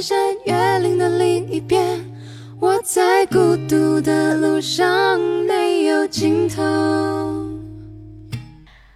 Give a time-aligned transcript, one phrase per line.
[0.00, 2.00] 山越岭的另一边，
[2.58, 6.62] 我在孤独的路上没有尽头。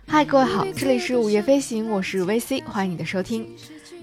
[0.07, 3.47] 嗨，各位好，这里是午夜飞行，我是 VC，欢迎你的收听。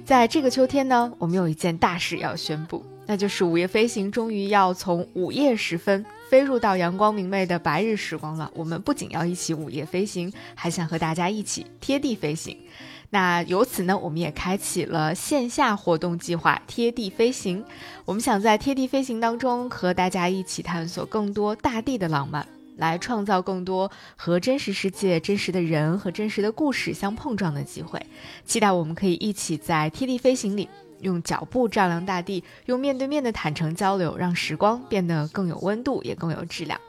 [0.05, 8.51] 在这个秋天呢，我们有一件大事要宣布，那就是午夜飞行终于要从午夜时分飞入到阳光明媚的白日时光了。
[8.53, 12.55] 我们不仅要一起午夜飞行，还想和大家一起贴地飞行。
[13.13, 17.61] 那由此呢，我们也开启了线下活动计划——贴地飞行。
[18.05, 22.47] 我们想在贴地飞行当中和大家一起探索更多大地的浪漫，
[22.77, 28.01] 来创造更多和真实世界、真实的人和真实的故事相碰撞的机会。
[28.45, 30.69] 期待我们可以一起在贴地飞行里，
[31.01, 36.79] 用脚步丈量大地，用面对面的坦诚交流，让时光变得更有温度，也更有质量。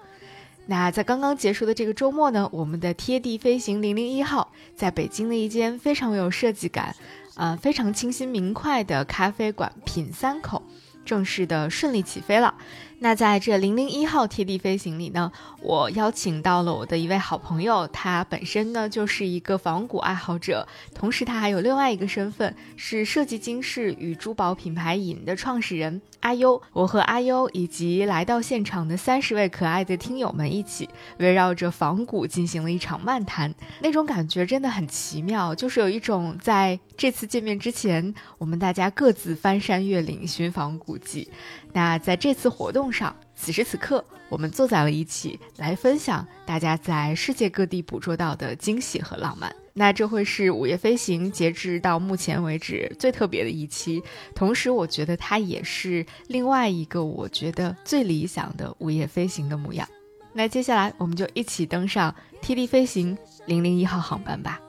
[0.66, 6.95] 那在刚刚结束的这个周末呢，我们的贴地飞行零零一号在北京的一间非常有设计感，
[7.34, 10.62] 呃，非常清新明快的咖啡馆品三口，
[11.05, 12.55] 正式的顺利起飞了。
[13.03, 26.62] 那在这零零一号贴地飞行里呢，我邀请到了我的一位好朋友，他本身呢就是一个仿古爱好者，同时他还有另外一个身份是设计金饰与珠宝品牌尹的创始人阿优。
[26.72, 41.28] 我和阿优以及来到现场的三十位可爱的听友们一起，围绕着仿古进行了一场漫谈，那种感觉真的很奇妙，就是有一种在这次见面之前，我们大家各自翻山越岭寻访古迹。
[41.73, 49.55] 那在这次活动上，此时此刻，我们坐在了一起，来分享大家在世界各地捕捉到的惊喜和浪漫。
[49.75, 54.03] 那这会是午夜飞行截至到目前为止最特别的一期，
[54.34, 59.89] 同时我觉得它也是另外一个我觉得最理想的午夜飞行的模样。
[60.34, 64.61] 那接下来，我们就一起登上 T D 飞行零零一号航班吧。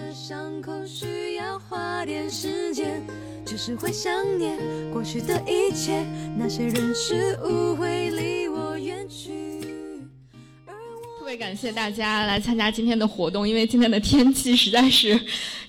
[0.00, 3.02] 这伤口需要花点时间，
[3.44, 4.56] 只是会想念
[4.90, 6.06] 过去的一切，
[6.38, 9.60] 那些人事物会离我远去。
[11.18, 15.20] 特别感谢大家来参加今天的活动，因为今天的天气实在是，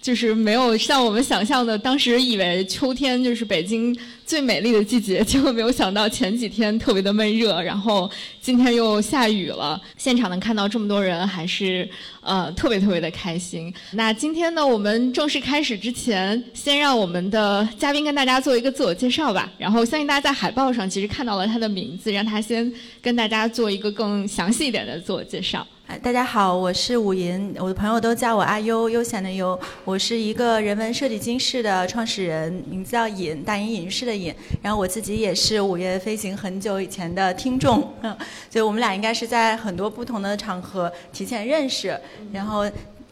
[0.01, 3.93] 就是没有像我们想象的，当时以为秋天就是北京。
[4.31, 8.09] 最美丽的季节，结果没有想到前几天特别的闷热，然后
[8.39, 9.77] 今天又下雨了。
[9.97, 11.85] 现场能看到这么多人，还是
[12.21, 13.73] 呃特别特别的开心。
[13.91, 19.51] 那今天呢，我们正式开始之前，先让我们的嘉宾跟大家做一个自我介绍吧。
[19.57, 22.71] 然后相信大家在海报上其实看到了他的名字，让他先
[23.01, 25.67] 跟大家做一个更详细一点的自我介绍。
[25.99, 29.59] 大家好，我是武银，我的朋友都叫我阿优，悠闲的优。
[29.83, 34.33] 我是一个人文设计金饰的创始人，名字叫尹，大隐隐士的尹。
[34.61, 38.15] 然后我自己也是午夜飞行很久以前的听众，嗯，
[38.49, 41.99] 所以我们俩应该是在很多不同的场合提前认识，
[42.31, 42.65] 然后。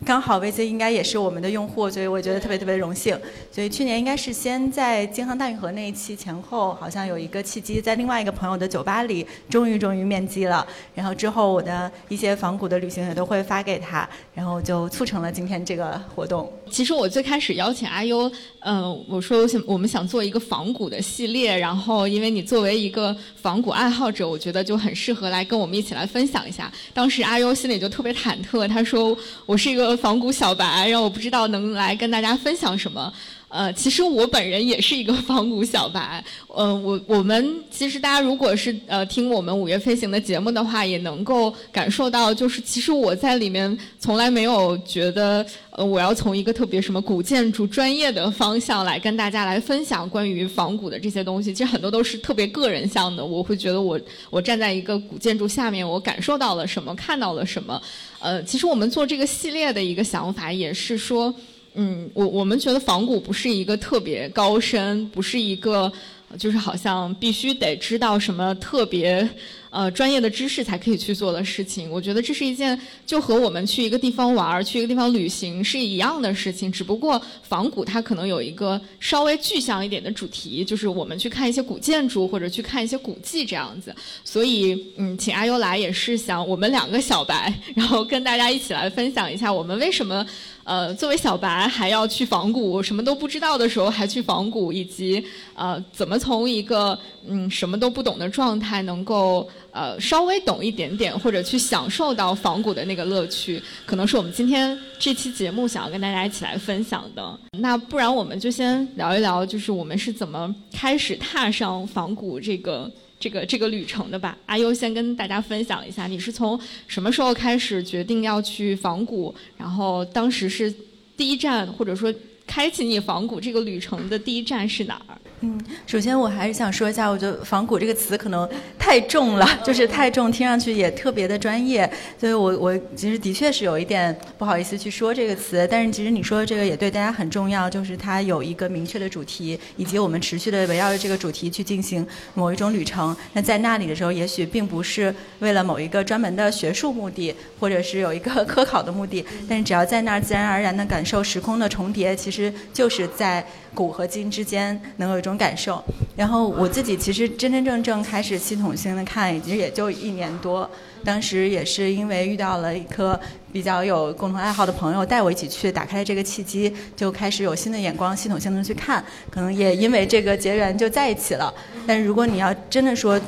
[0.06, 3.20] 刚好 VC 应该也是我们的用户，所以我觉得特别特别荣幸。
[3.52, 10.66] 所以去年应该是先在京杭大运河那一期前后，好像有一个契机，在另外一个朋友的酒吧里，终于终于面基了。
[10.96, 16.50] 然后之后我的一些仿古的旅行也都会发给他，然后就促成了今天这个活动。
[16.72, 26.72] 其实我最开始邀请阿优，嗯，我说我想我们想做一个仿古的系列，然后因为你作为一个仿古爱好者，我觉得就很适合来跟我们一起来分享一下。
[26.94, 29.16] 当时阿优心里就特别忐忑，他说
[29.46, 29.89] 我是一个。
[29.98, 33.12] 仿古小白，让我不知道能来跟大家分享什么。
[33.50, 36.24] 呃，其实我本人也是一个仿古小白。
[36.48, 51.52] 呃，我我们其实大家如果是呃听我们五月飞行的节目的话，也能够感受到，就是其实我在里面从来没有觉得，呃，我要从一个特别什么古建筑专业的方向来跟大家来分享关于仿古的这些东西。
[51.52, 53.26] 其实很多都是特别个人向的。
[53.26, 54.00] 我会觉得我
[54.30, 57.82] 我站在一个古建筑下面，我感受到了什么，看到了什么。
[58.20, 61.34] 呃，其实我们做这个系列的一个想法也是说。
[61.76, 65.92] 嗯，我我们觉得仿古不是一个特别高深，不是一个，
[66.38, 69.30] 就是好像必须得知道什么特别。
[69.72, 76.72] 呃，专业的知识才可以去做的事情，我觉得这是一件就和我们去一个地方玩儿、去一个地方旅行是一样的事情。
[76.72, 83.96] 只不过仿古它可能有一个稍微具象一点的主题，就是我们去看一些古建筑或者去看一些古迹这样子。
[84.24, 90.26] 所以，嗯，请阿优来也是想我们两个小白，然后跟大家一起来分享一下我们为什么
[90.64, 95.24] 呃作为小白还要去仿古，什么都不知道的时候还去仿古，以及
[95.54, 96.98] 呃怎么从一个
[97.28, 99.48] 嗯什么都不懂的状态能够。
[99.72, 107.40] 呃，稍微懂一点点，或者去享受到仿古的那个乐趣，可能是我们今天这期节目想要跟大家一起来分享的。
[107.60, 114.38] 那不然我们就先聊一聊，就是我们是怎么开始踏上仿古这个这个这个旅程的吧。
[114.46, 119.34] 阿优先跟大家分享一下，你是从什么时候开始决定要去仿古？
[119.58, 120.74] 然后当时是
[121.16, 122.14] 第一站，或者说
[122.48, 125.18] 开启你仿古这个旅程的第一站是哪儿？
[125.42, 125.58] 嗯，
[125.88, 128.48] 首先我还是想说一下，我觉得“仿古”这个词可能
[128.78, 131.90] 太重了， 就是太重，听上去也特别的专业，
[132.20, 135.66] 所以我我其实的确是有一点不好意思去说这个词。
[135.72, 143.16] 但是其实你说的这个也对大家很重要，就是它有一个明确的主题，以及我们持续的围绕着这个主题去进行某一种旅程。
[143.32, 153.46] 那在那里的时候，也许并不是为了某一个专门的学术目的，或者是有一个科考的目的，但是只要在那儿自然而然的感受时空的重叠，其实就是在。
[153.74, 155.84] 古和今之间能有一种感受，
[156.16, 160.70] 然后我自己其实真真正正开始系统性的看，其实也就一年多。
[161.04, 163.18] 当时也是因为遇到了一颗
[163.54, 169.02] 比较有共同爱好的朋友，带我一起去，打开了这个契机，就开始有新的眼光，系统性的去看。
[169.30, 171.54] 可能也因为这个结缘就在一起了。
[171.88, 173.20] 但如果你要真的说，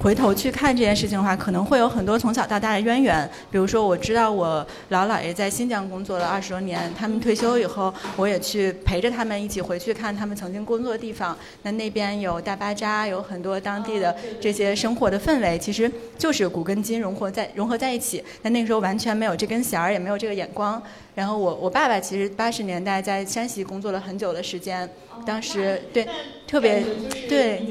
[0.00, 3.28] 回头去看这件事情的话，可能会有很多从小到大的渊源。
[3.50, 11.36] 比如说，我知道我老姥爷在新疆工作了二十多年，他们退休以后，我也去陪着他们一起回去看他们曾经工作的地方。
[11.62, 18.22] 那那边有大巴扎，有很多当地的这些生活的氛围，其实就是古跟今融合在融合在一起。
[18.42, 20.82] 那那个时候完全没有这根弦儿，也没有这个眼光。
[21.14, 24.88] 然后我我爸爸其实八十年代在山西工作了很久的时间，
[25.24, 26.06] 当时对
[26.46, 26.84] 特别
[27.28, 27.62] 对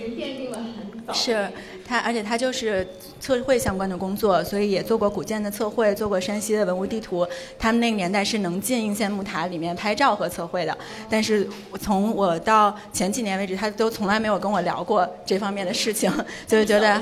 [1.14, 1.48] 是。
[1.86, 2.88] 他而且他就是
[3.20, 7.28] 测绘相关的工作，所以也做过古建的测绘，做过山西的文物地图。
[7.60, 10.78] 他们那个年代是能进应县木塔里面拍照和测绘的，
[11.10, 11.48] 但是
[11.82, 16.12] 从我到前几年为止，他都从来没有跟我聊过这方面的事情，
[16.48, 17.02] 就是觉得，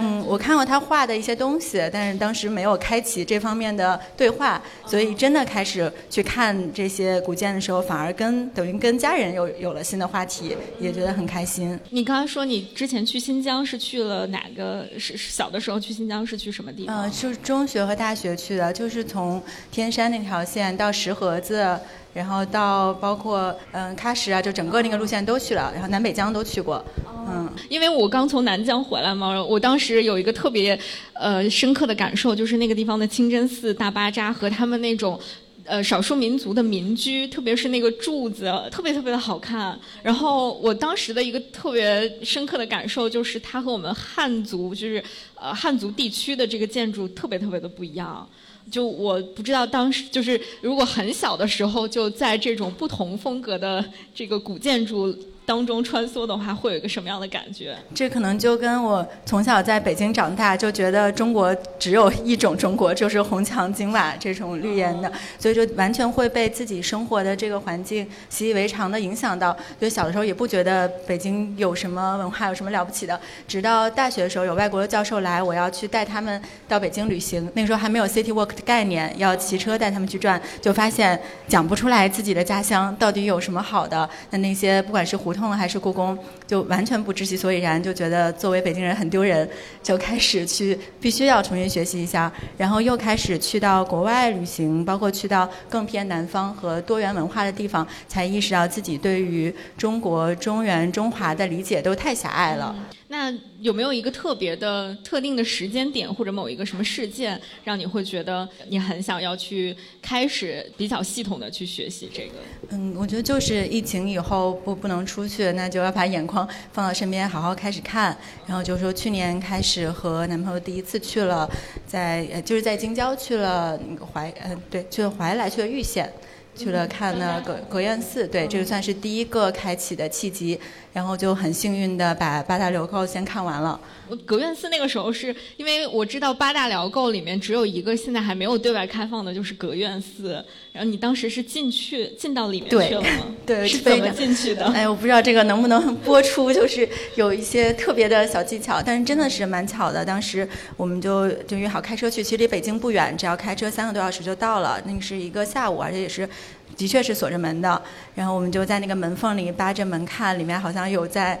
[0.00, 11.78] 嗯，我看过他画的一些东西，但是当时没有开启这方面的对话，所以真的开始去看这些古建的时候，反而跟等于跟家人有有了新的话题，也觉得很开心。
[11.90, 13.81] 你刚才说你之前去新疆是？
[13.82, 14.86] 去了哪个？
[14.96, 17.04] 是小的时候去新疆是去什么地方？
[17.04, 19.42] 嗯，是中学和大学去的，就是从
[19.72, 21.76] 天山那条线到石河子，
[22.14, 26.84] 然后到包括嗯喀什啊，就整个那个路线都去了，然后南北疆都去过。
[27.28, 30.78] 嗯，因为我刚从南疆回来嘛，我当时有一个特别
[31.14, 35.18] 呃深刻的感受，就是那个地方的清真寺、大巴扎和他们那种。
[35.64, 39.78] 呃，少数民族的民居，特别是那个柱子，特别特别的好看。
[40.02, 45.02] 然后我当时的一个特别深刻的感受就是，它和我们汉族，就是
[45.34, 48.28] 呃汉族地区的这个建筑特别特别的不一样。
[48.70, 55.16] 就我不知道当时，就是如果很小的时候就在这种不同风格的这个古建筑。
[55.44, 57.76] 当中穿梭的话，会有一个什么样的感觉？
[57.92, 65.10] 这可能就跟我从小在北京长大，就觉得中国只有一种中国，就是红墙金瓦这种绿岩的，
[65.40, 69.52] 所以就完全会被自己生活的这个环境习以为常的影响到。
[69.80, 73.18] 所以小的时候也不觉得北京有什么文化，有什么了不起的。
[73.48, 77.50] 直到大学的时候，有外国的教授来，我要去带他们到北京旅行。
[77.54, 84.08] 那个时候还没有 City Walk 的概念，要骑车带他们去转，就发现讲不出来自己的家乡到底有什么好的。
[84.30, 85.31] 那那些不管是胡。
[85.32, 89.48] 胡同还是故宫，就完全不知其所以然，就觉得作为北京人很丢人，
[89.82, 102.76] 就开始去必须要重新学习一下，然后又开始去到国外旅行，包括去到更偏南方和多元文化的地方，才意识到自己对于中国中原中华的理解都太狭隘了。
[103.12, 103.30] 那
[103.60, 112.32] 有没有一个特别的、特定的时间点，或者某一个什么事件，让你会觉得你很想要去开始比较系统的去学习这个？
[112.70, 118.16] 嗯，我觉得就是疫情以后不不能出去，那就要把眼光放到身边，好好开始看。
[118.46, 121.46] 然后就说去年开始和男朋友第一次去了，
[121.86, 126.10] 在就是在京郊去了那个怀，嗯，对，去了怀来，去了玉县。
[126.54, 130.60] 去了看那个格院寺，对，这个算是第一个开启的契机，
[130.92, 133.80] 然后就很幸运的把八大辽构先看完了。
[134.26, 140.44] 格院寺那个时候是因为我知道八大辽构里面只有一个现在还没有对外开放的，就是格院寺。
[140.70, 143.08] 然后你当时是进去进到里面去了吗？
[143.46, 144.66] 对，是怎么进去的？
[144.66, 150.04] 哎，我不知道这个能不能播出，就是有一些特别的小技巧，但是真的是蛮巧的。
[150.04, 150.46] 当时
[150.76, 154.78] 我们就就约好开车去，其实离北京不远，只要开车三个多小时就到了。
[154.84, 156.28] 那个是一个下午，而且也是。
[156.76, 157.80] 的确是锁着门的，
[158.14, 161.40] 然后我们就在那个门缝里扒着门看，里面好像有在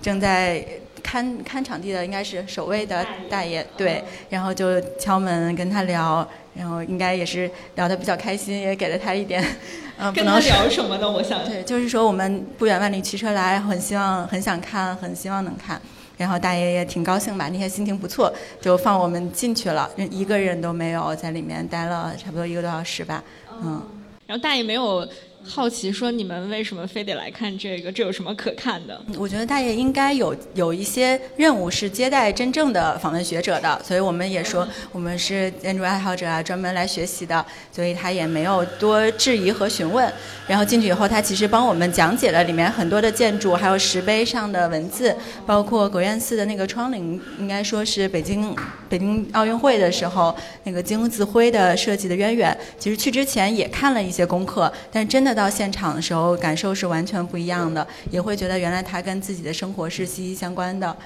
[0.00, 0.64] 正在
[1.02, 9.42] 看看场地的，应该是守卫的大爷，对，然后就敲门跟他聊，然后应该也是聊得比较开心，也给了他一点，
[9.98, 11.10] 嗯， 跟他聊什么呢？
[11.10, 15.80] 我想，对，就是说我们不远万里骑车来，很希望很想看，很希望能看，
[16.18, 23.22] 然后大爷也挺高兴吧，那天心情不错，就放我们进去了，一个人都没有，在里面待了差不多一个多小时吧，
[23.62, 23.82] 嗯。
[24.28, 25.08] 然后大爷没有
[25.44, 27.90] 好奇说你们为什么非得来看这个？
[27.90, 29.00] 这有什么可看的？
[29.16, 40.12] 我觉得大爷应该有有一些任务是接待真正的访问学者的，所以我们也说我们是建筑爱好者啊，专门来学习的，所以他也没有多质疑和询问。
[40.46, 45.16] 然后进去以后，他其实帮我们讲解了里面很多的建筑，还有石碑上的文字，
[45.46, 48.54] 包括国院寺的那个窗棂，应该说是北京
[48.88, 52.56] 北京奥运会的时候那个金字徽的设计的渊源。
[52.78, 55.27] 其实去之前也看了一些功课，但真的。
[55.34, 60.96] 到现场的时候，感受是完全不一样的，也会觉得原来它跟自己的生活是息息相关的。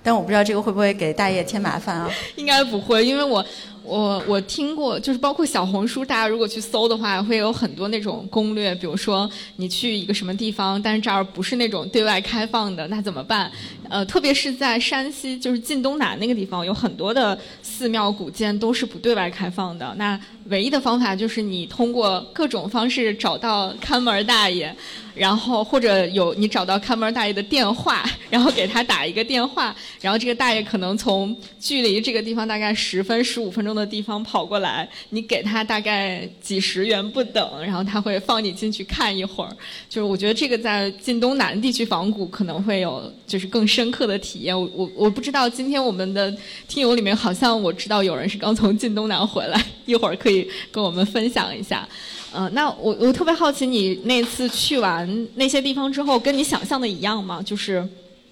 [0.00, 2.08] 但我不知道这个会不会给大爷添麻烦啊？
[2.36, 3.44] 应该不会，因为我。
[3.88, 8.74] 我我听过，就是包括小红书，大家如果去搜的话，会有很多那种攻略。
[8.74, 13.48] 比如说，你去一个什么地方，但是这儿不是那种对外开放的，那怎么办？
[13.88, 19.94] 呃，特别是在山西，就是晋东南那个地方，有很多的寺庙古建都是不对外开放的。
[19.96, 24.74] 那唯一的方法就是你通过各种方式找到看门大爷，
[25.14, 33.76] 然后或者有你找到看门大爷的电话，然后给他打一个电话，然后这个大爷可能从距离这个地方大概十分十五分钟。
[33.76, 39.50] 的地方跑过来，你给他大概几十元不等，然后他会放你进去看一会儿。
[39.86, 44.58] 就是我觉得这个在晋东南地区仿古可能会有就是更深刻的体验。
[44.58, 46.34] 我我我不知道今天我们的
[46.66, 50.35] 听友里面好像我知道有人是刚从晋东南回来，一会儿可以
[50.72, 51.88] 跟我们分享一下。
[52.34, 57.40] 嗯，那我我特别好奇，你那次去完那些地方之后，跟你想象的一样吗？
[57.40, 57.86] 就是。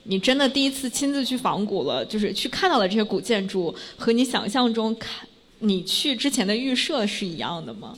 [0.07, 5.27] 你真的第一次亲自去仿古了，就是去看到了这些古建筑，和你想象中看。
[5.61, 7.97] 你去之前的预设是一样的吗？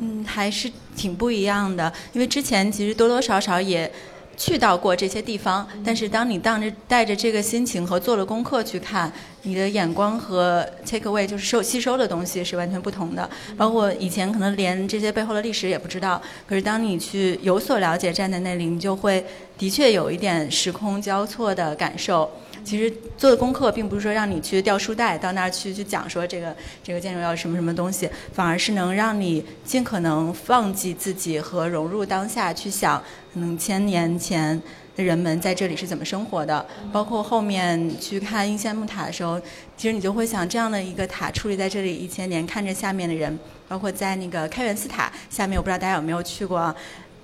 [0.00, 1.90] 嗯，还是挺不一样的。
[2.12, 3.90] 因为之前其实多多少少也
[4.36, 9.10] 去到过这些地方，但是当你当着带着这个心情和做了功课去看，
[9.42, 13.28] 你的眼光和 take away 就是受吸收的东西是完全不同的。
[13.56, 19.24] 包括以前可能连这些背后的历史也不知道，可是当你去有所了解，站在那里，你就会
[19.56, 22.30] 的确有一点时空交错的感受。
[22.66, 33.00] 其实做的功课并不是说让你去掉书袋到那儿去去讲说这个这个建筑要什么什么东西，反而是能让你尽可能忘记自己和融入当下去想，
[33.32, 34.60] 可能千年前
[34.96, 36.66] 的人们在这里是怎么生活的。
[36.92, 39.40] 包括后面去看应县木塔的时候，
[39.76, 46.74] 其实你就会想这样的一个塔矗立在这里一千年，看着下面的人，包括在那个开元寺塔下面，我不知道大家有没有去过。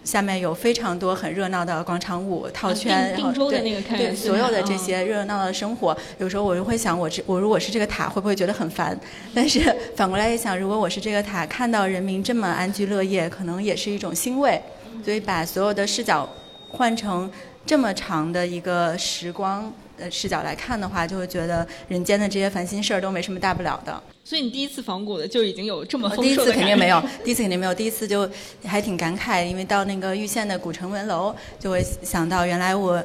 [0.04, 8.98] 下面有非常多很热闹的广场舞套圈，然后对对所有的这些热热闹闹的生活，有时候我就会想，我这我如果是这个塔，会不会觉得很烦？
[9.34, 9.60] 但是
[9.94, 14.60] 反过来一想，如果我是这个塔，看到人民这么安居乐业，可能也是一种欣慰。
[15.04, 16.28] 所以把所有的视角
[16.70, 17.30] 换成
[17.64, 24.02] 这么长的一个时光呃视角来看的话，就会觉得人间的这些烦心事儿都没什么大不了的。
[24.24, 28.28] 所以你第一次仿古的就已经有这么丰第一次肯定没有，第一次肯定没有，第一次就
[28.64, 33.02] 还挺感慨，因为到那个玉县的古城门楼，就会想到原来我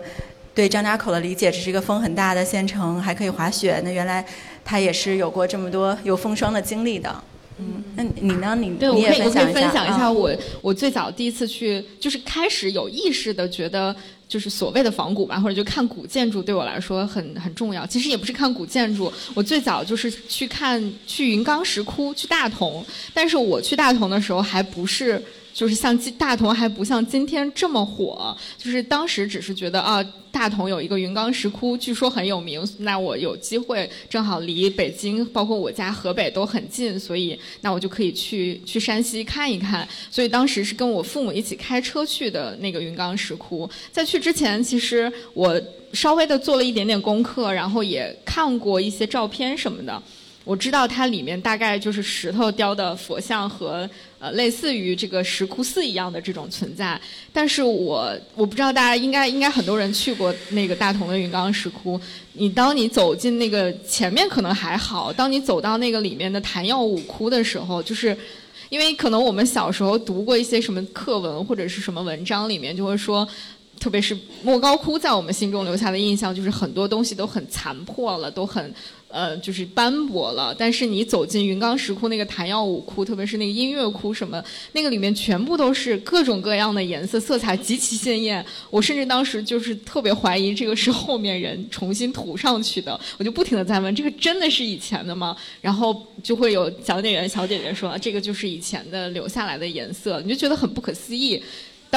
[0.53, 4.23] 对张家口的理解只是一个风很大的县城，还可以滑雪，那原来
[4.63, 7.23] 它也是有过这么多有风霜的经历的。
[7.57, 8.55] 嗯，那你呢？
[8.55, 10.31] 你对我可以我可以分享一下我
[10.61, 13.95] 我最早第一次去，就是开始有意识的觉得。
[14.27, 17.85] 就是所谓的仿古吧，或者就看古建筑，对我来说很很重要。
[17.85, 22.85] 其实也不是看古建筑，我最早就是去看去云冈石窟，去大同。
[23.13, 25.23] 但是我去大同的时候，还不是。
[25.57, 32.63] 就是像今大同还不像今天这么火，就是当时只是觉得啊，大同有一个云冈石窟，据说很有名。
[32.81, 39.87] 那我有机会，正好离北京，包括我家河北都很近，所以那我就可以去去山西看一看。
[40.11, 43.67] 所以当时是跟我父母一起开车去的那个云冈石窟。
[43.91, 45.59] 在去之前，其实我
[45.91, 49.99] 稍微的做了一点点功课，然后也看过一些照片什么的。
[50.43, 56.99] 我知道它里面大概就是石头雕的佛像和呃类似于这个石窟寺一样的这种存在，
[57.31, 61.99] 但是我我不知道大家应该应该很多人去过那个大同的云冈石窟，
[62.33, 68.17] 你当你走进那个前面可能还好，当你走到那个里面的昙曜五窟的时候，就是
[68.69, 73.27] 因为可能我们小时候读过一些什么课文或者是什么文章里面就会说。
[73.79, 78.73] 特别是莫高窟在我们心中留下的印象，就是很多东西都很残破了，都很，
[79.09, 80.53] 呃，就是斑驳了。
[80.53, 88.45] 但是你走进云冈石窟那个昙曜五窟，特别是那个音乐窟什么，那个里面全部都是各种各样的颜色，色彩极其鲜艳。
[88.69, 95.35] 我甚至当时就是特别怀疑这个是后面人重新涂上去的，我就不停的在问：这个真的是以前的吗？
[95.61, 101.41] 然后就会有讲解员小姐姐说：这个就是以前的留下来的颜色，你就觉得很不可思议。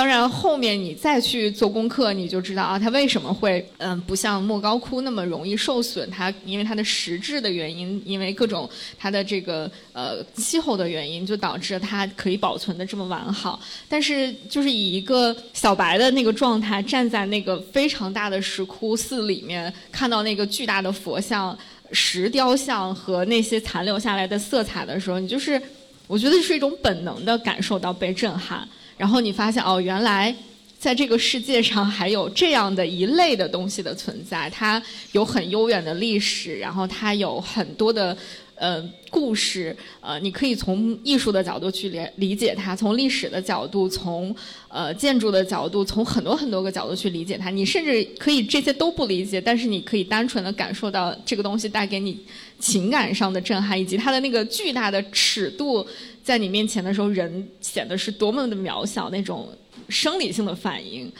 [0.00, 6.10] 当然后面你再去做功课，你就知道啊，它为什么会嗯不像莫高窟那么容易受损？
[6.10, 8.66] 它因为它的实质的原因，因为各种
[8.98, 13.60] 它的这个呃气候的原因，就导致它可以保存的这么完好。
[13.90, 21.54] 但是就是以一个小白的那个状态，站在那个非常大的石窟寺里面，看到那个巨大的佛像、
[21.92, 25.60] 石雕像和那些残留下来的色彩的时候，你就是。
[26.06, 28.68] 我觉得是一种本能的感受到被震撼，
[29.00, 30.34] 然后你发现哦，原来
[30.78, 34.80] 在这个世界上还有这样的一类的东西的存在，它
[35.12, 38.14] 有很悠远的历史，然后它有很多的。
[38.60, 38.78] 呃，
[39.08, 44.36] 故事，呃，你可以从艺术的角度去理理解它，从历史的角度，从
[44.68, 47.48] 呃建筑的角度，从很多很多个角度去理解它。
[47.48, 52.20] 你甚至可以这些都不理解，但是你可以单纯的感受到这个东西带给你
[52.58, 55.86] 情感上的震撼，以及它的那个巨大的尺度，
[56.22, 59.48] 在你面前的时候，人显得是多么的渺小，那种
[59.88, 61.10] 生理性的反应。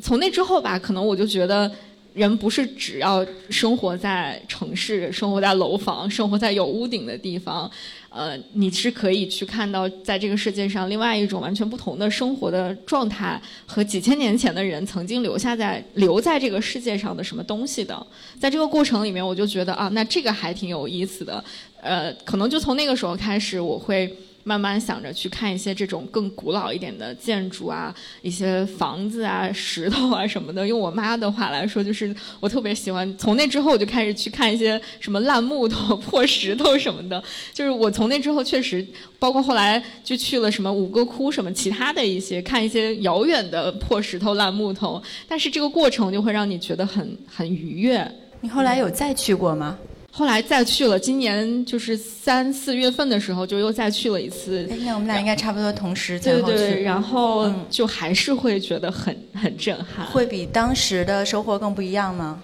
[0.00, 1.70] 从那之后吧，可能我就觉得。
[2.14, 7.70] 人不是只要生活在城市、生活在楼房、生活在有屋顶的地方，
[8.10, 18.06] 呃，你是可以去看到在这个世界上另外一种完全不同的生活的状态和几千年前的人曾经留下在留在这个世界上的什么东西的。
[18.38, 21.42] 在这个过程里面，我就觉得啊，那这个还挺有意思的。
[21.80, 24.14] 呃，可能就从那个时候开始，我会。
[24.44, 30.66] 慢慢想着去看一些这种更古老一点的建筑啊，一些房子啊、石头啊什么的。
[30.66, 33.16] 用我妈的话来说，就是我特别喜欢。
[33.16, 37.22] 从那之后，我就开始去看一些什么烂木头、破石头什么的。
[37.52, 38.86] 就是我从那之后，确实
[39.18, 45.02] 包括后来就去了什么五哥窟什么其他的一些，看一些遥远的破石头、烂木头。
[45.28, 48.10] 但是这个过程就会让你觉得很很愉悦。
[48.40, 49.78] 你后来有再去过吗？
[50.14, 54.68] 后来再去了，今年就是三四月份的时候，就又再去了一次。
[54.84, 60.04] 那我们俩应该差不多同时对对，然后就还是会觉得很 很震撼。
[60.06, 62.42] 会比当时的收获更不一样吗？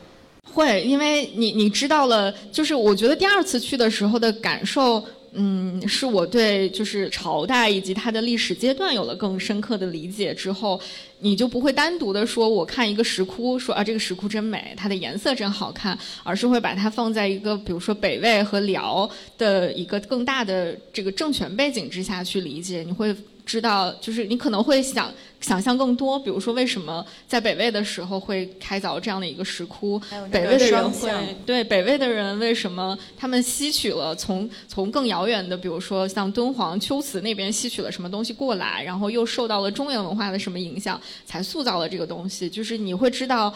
[0.50, 5.04] 会，因为你你知道了，就是我觉得第二次去的时候的感受。
[5.40, 10.80] 嗯，是我对就是朝代以及它的历史阶段有了更深刻的理解之后，
[11.20, 23.14] 你就不会单独的说我看一个石窟说啊这个石窟真美，它的颜色真好看，而是会把它放在一个比如说北魏和辽的一个更大的这个政权背景之下去理解，你会。
[23.48, 29.98] 知道，就是你可能会想想象更多，比如说为什么在北魏的时候会开凿这样的一个石窟？
[30.30, 31.10] 北魏的人会
[31.46, 42.50] 对北魏的人为什么他们吸取了从从更遥远的，比如说像敦煌、龟兹那边吸取了什么东西过来，然后又受到了中原文化的什么影响，才塑造了这个东西？
[42.50, 43.54] 就是你会知道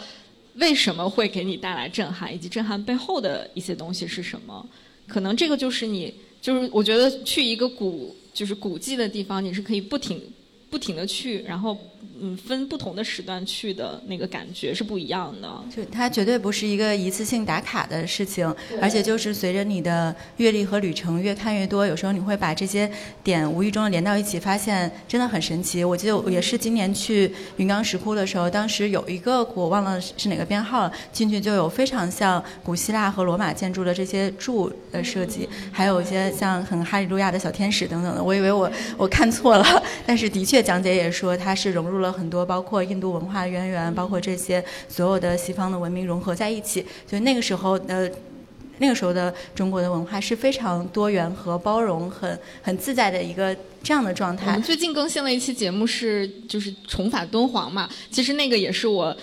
[0.55, 4.65] 为什么会给你带来震撼，以及震撼背后的一些东西是什么？
[5.07, 8.15] 可能这个就是你，就是我觉得去一个古。
[8.33, 10.21] 就是古迹的地方，你是可以不停、
[10.69, 11.77] 不停的去，然后。
[12.21, 15.49] 嗯，分不同的时段去的那个感觉是不一样的。
[15.75, 22.89] 就它绝对不是一个一次性打卡的事情，而且就是随着你的阅历和旅程越看越多，有时候你会把这些
[23.23, 25.83] 点无意中的连到一起，发现真的很神奇。
[25.83, 38.23] 我记得也是今年去云冈石窟的时候，当时有一个我忘了是哪个编号了，进去就有非常像古希腊和罗马建筑的这些柱的设计，还有一些像很哈利路亚的小天使等等的。
[38.23, 42.11] 我以为我我看错了， 但是的确讲解也说它是融入入了。
[42.11, 48.09] 很多包括印度文化渊源，包括这些所有的西方的文明融合在一起，所以那个时候呃，
[48.79, 54.47] 那个时候的中国的文化是非常多元和包容，很很自在的一个这样的状态。
[54.47, 59.15] 我们最近更新了一期节目，是就是重返敦煌嘛，其实那个也是我。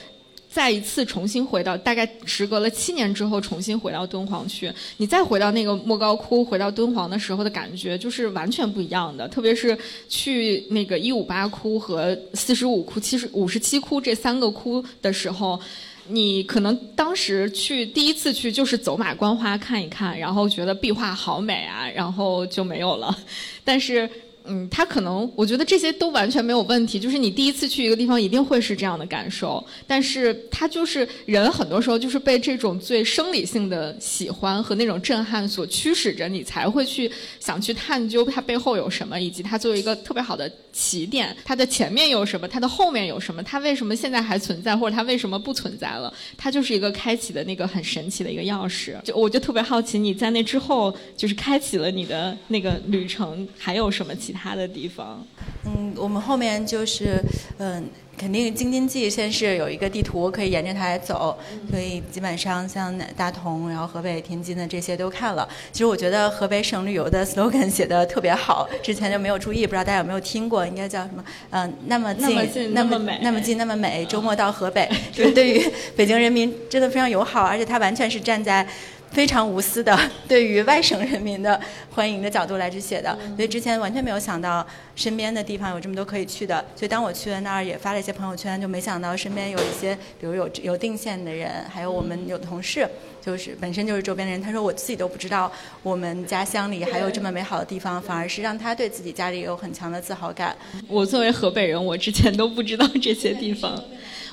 [0.53, 9.29] 再一次重新回到，大概时隔了七年之后，重新回到敦煌去，你再回到那个莫高窟，回到敦煌的时候的感觉，就是完全不一样的。
[9.29, 15.61] 特别是去那个一五八窟和四十五窟、七十五十七窟这三个窟的时候，
[16.09, 23.17] 你可能当时去第一次去就是走马观花看一看，然后觉得壁画好美啊，然后就没有了。
[23.65, 24.11] 但是。
[24.45, 26.99] 嗯，他可能，我觉得这些都完全没有问题。
[26.99, 29.65] 就是你第一次去一个地方，一定会是这样的感受。
[29.87, 46.13] 但是他就是人，很多时候就是被这种最生理性的喜欢和那种震撼所驱使着，你才会去想去探究它背后有什么，以及它作为一个特别好的起点，它的前面有什么，它的后面有什么，它为什么现在还存在，或者它为什么不存在了？
[46.37, 49.01] 它就是一个开启的那个很神奇的一个钥匙。
[49.03, 54.39] 就我就特别好奇，你在那之后，就是开启了你的那个旅程，还有什么其？
[54.39, 55.27] 他的地方？
[55.65, 57.23] 嗯，我们后面就是
[57.59, 57.89] 嗯。
[58.19, 61.39] 肯定京津冀先是有一个地图可以沿着它来走，
[61.71, 65.49] 所以基本上像大同、然后河北、天津的这些都看了。
[65.73, 70.67] 其实我觉得河北省旅游的 slogan 写的特别好，之前就没有注意，不知道大家有没有听过？
[70.67, 71.25] 应该叫什么？
[71.49, 74.05] 嗯，那么近，那么美，那么近，那么美。
[74.05, 78.69] 周末到河北， 就是对于北京人民真的非常友好，而且它完全是站在。
[79.11, 86.65] 非常无私的， 对于外省人民的欢迎的角度来去写的，所以之前完全没有想到身边的地方有这么多可以去的。
[86.77, 92.89] 所以当我去了那儿，也发了一些朋友圈，就没想到身边有一些，比如有有定县的人，还有我们有同事，
[93.21, 94.41] 就是本身就是周边的人。
[94.41, 95.51] 他说我自己都不知道
[95.83, 100.57] 我们家乡里还有这么美好的地方，反而是让他对自己家里有很强的自豪感。
[100.87, 103.83] 我作为河北人，我之前都不知道这些地方。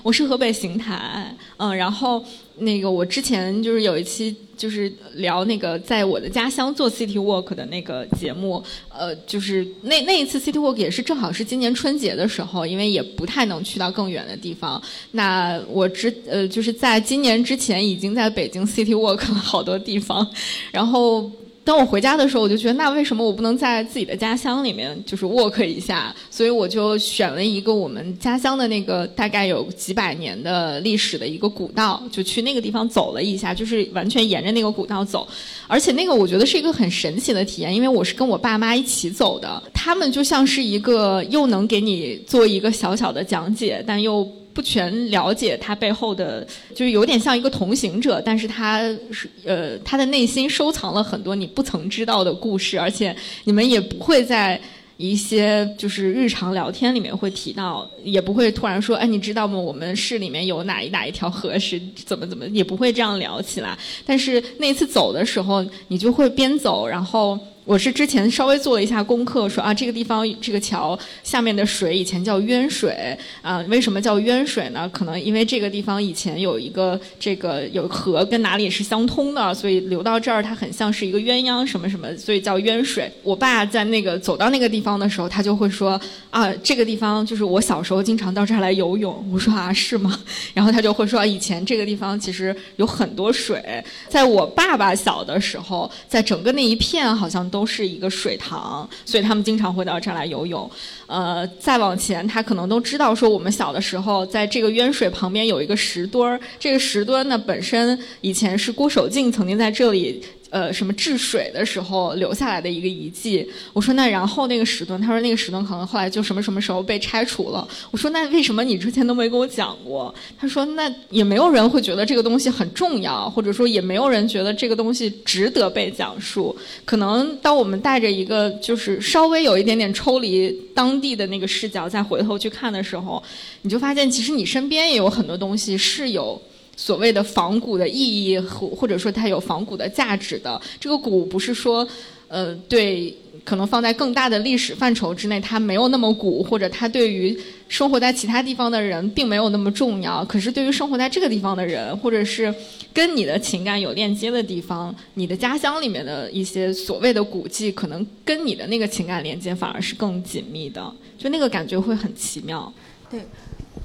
[0.04, 2.24] 我是河北邢台，嗯，然后
[2.60, 14.82] 那个我之前就是有一期就是聊那个在我的家乡做 City Walk 的那个节目，呃，就是那那一次 City Walk 也是正好是今年春节的时候，因为也不太能去到更远的地方。
[15.12, 20.26] 那我之呃就是在今年之前已经在北京 City Walk 了好多地方，
[20.72, 21.30] 然后。
[21.68, 26.16] 当我回家的时候，我就觉得，那为什么我不能在自己的家乡里面就是 walk 一下？
[26.32, 35.28] 所以我就选了一个我们家乡的那个大概有几百年的历史的一个古道，就去那个地方走了一下，就是完全沿着那个古道走。
[35.68, 44.26] 而且那个我觉得是一个很神奇的体验，因为我是跟我爸妈一起走的，他们就像是一个又能给你做一个小小的讲解，但又。
[44.58, 46.44] 不全了解他背后的，
[46.74, 54.60] 就是有点像一个同行者，但是他是呃，他的内心收藏了很多你不曾知道的故事，而且你们也不会在
[54.98, 59.60] 一些就是日常聊天里面会提到，也不会突然说，哎，你知道吗？
[59.60, 63.78] 我们市里面有哪一哪一条河是怎么怎么，也不会这样聊起来。
[64.08, 67.38] 但是那次走的时候，你就会边走，然后。
[67.68, 72.96] 我是之前稍微做了一下功课，说啊，这个地方这个桥下面的水以前叫渊水
[73.42, 74.90] 啊，为什么叫渊水呢？
[74.94, 83.12] 可能因为这个地方以前有一个这个有河跟哪里是相通的，所以流到这儿它很像是一个鸳鸯什么什么，所以叫渊水。
[83.22, 86.00] 我爸在那个走到那个地方的时候，他就会说
[86.30, 89.30] 啊，这个地方就是我小时候经常到这儿来游泳。
[89.30, 90.18] 我说啊，是吗？
[90.54, 93.62] 然后他就会说，以前这个地方其实有很多水，
[94.08, 97.57] 在我爸爸小的时候，在整个那一片好像都。
[97.58, 100.70] 都是一个水塘，所以他们经常会到这儿来游泳。
[101.08, 106.40] 呃，再往前，他可能都知道说，我们小的时候在这个渊水旁边有一个石墩儿。
[106.60, 110.24] 这个石墩呢，本身以前是郭守敬曾经在这里。
[110.50, 113.46] 呃，什么治水的时候留下来的一个遗迹？
[113.74, 117.68] 我说那然后那个石墩，他说那个石墩可能后来就什么什么时候被拆除了。
[117.92, 120.14] 我说那为什么你之前都没跟我讲过？
[120.40, 126.56] 他说那也没有人会觉得这个东西很重要，或者说也没有人觉得这个东西值得被讲述。
[126.86, 133.22] 可能当我们带着一个就是稍微有一点点抽离当地的那个视角再回头去看的时候，
[133.64, 136.42] 你就发现其实你身边也有很多东西是有。
[136.78, 141.86] 所谓的仿古的意义和或者说它有仿古的价值的，这个古不是说，
[142.28, 143.12] 呃，对，
[143.44, 147.36] 可能放在更大的历史范畴之内，它没有那么古，或者它对于
[147.68, 150.24] 生活在其他地方的人并没有那么重要。
[150.26, 152.54] 可是对于生活在这个地方的人，或者是
[152.94, 162.72] 跟你的情感有链接的地方，你的家乡里面的一些所谓的古迹，可能跟你的那个情感连接反而是更紧密的，就那个感觉会很奇妙。
[163.10, 163.22] 对。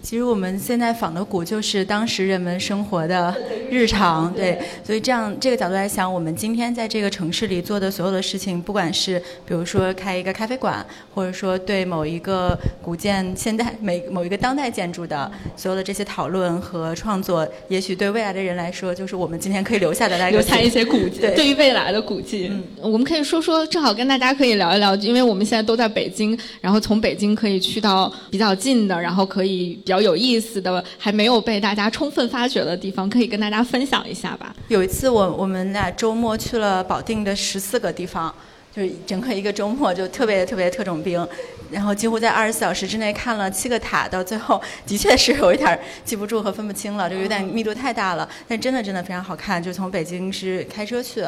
[0.02, 3.32] 其实我们现在仿的古就是当时人们生活的
[3.70, 10.84] 日常，对，所以这样这个角度来想，我们今天在这个城市里做的所有的事情，不管是比如说开一个咖啡馆，
[11.14, 21.46] 或者说对某一个古建、现代每 某一个当代建筑的所有的这些讨论和创作，也许对未来的人来说，就是我们今天可以留下的那个留下一些古迹，对。
[21.46, 29.78] 于未来的古迹，嗯，我们可以说说，正好跟大家可以聊一聊，因为我们现在都在北京，然后从北京可以去到比较近的，然后可以。
[29.92, 34.57] 比较有意思的，还没有被大家充分发掘的地方，可以跟大家分享一下吧。
[34.68, 38.35] 有一次，我我们俩周末去了保定的十四个地方。
[38.74, 41.28] 就是整个一个周末就特别特别特种兵，
[41.70, 48.26] 然后几乎在二十四小时之内看了七个塔，到最后的确是有一点记不住和分不清了，就有点密度太大了。
[48.48, 51.22] 但真的真的非常好看，就从北京是开车去，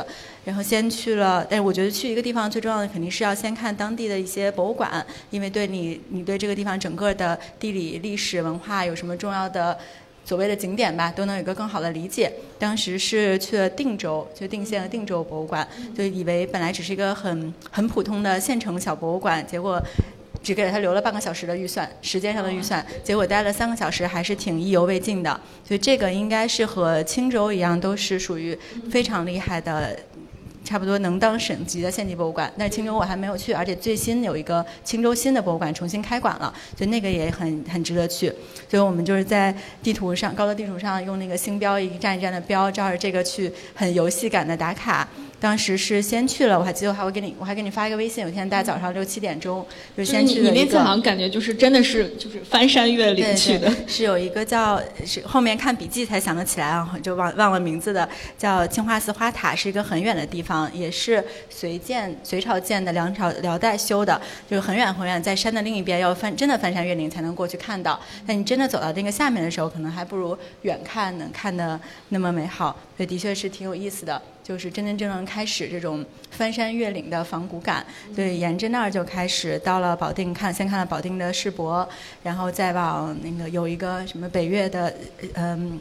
[0.44, 1.46] 然后先去了。
[1.50, 9.78] 哎，我觉得去一个地方最重要的肯定是要先看当地的一些博物馆，因为对你你对这个地方整个的地理历史文化有什么重要的。
[10.24, 12.32] 所谓的景点吧，都能有一个更好的理解。
[12.58, 19.80] 当时是去了定州，就定县的定州博物馆，就以为本来只是一个很很普通的县城小博物馆，结果
[20.42, 25.40] 只给了他留了半个小时的预算，时间上的预算，结果待了三个小时，还是挺意犹未尽的。
[25.66, 28.58] 所以这个应该是和青州一样，都是属于
[28.90, 29.96] 非常厉害的。
[30.64, 32.53] 差不多能当省级的县级博物馆。
[32.59, 38.33] 但是青州我还没有去，而且最新有一个青州新的博物馆重新开馆了，所以那个也很很值得去。
[38.68, 45.07] 所以我们就是在地图上高德地图上用那个星标一站一站的标，照着这个去很游戏感的打卡。
[45.44, 48.24] 当时是先去了，我还记得我还会给你，我还给你发一个微信。
[48.24, 49.62] 有一天大早上六七点钟
[49.94, 51.02] 就先去了你那次好像。
[51.02, 53.87] 感觉就是真的是就是翻山越岭去的对，。
[53.87, 68.00] 是有一个叫是后面看笔记才想得起来啊，就忘忘了名字的，叫青花寺花塔，是一个很远的地方，也是隋建隋朝建的，梁朝辽代修的，就是很远很远，在山的另一边，要翻真的翻山越岭才能过去看到。
[68.26, 71.78] 但你真的走到那个下面的时候，可能还不如远看能看的
[72.09, 74.20] 那么美好，对的确是挺有意思的。
[74.42, 81.88] 就是真真正正开始这种翻山越岭的仿古感，对，沿着那儿就开始到了保定看，先看了保定的世博，
[82.22, 84.94] 然后再往那个有一个什么北岳的，
[85.35, 85.80] 嗯。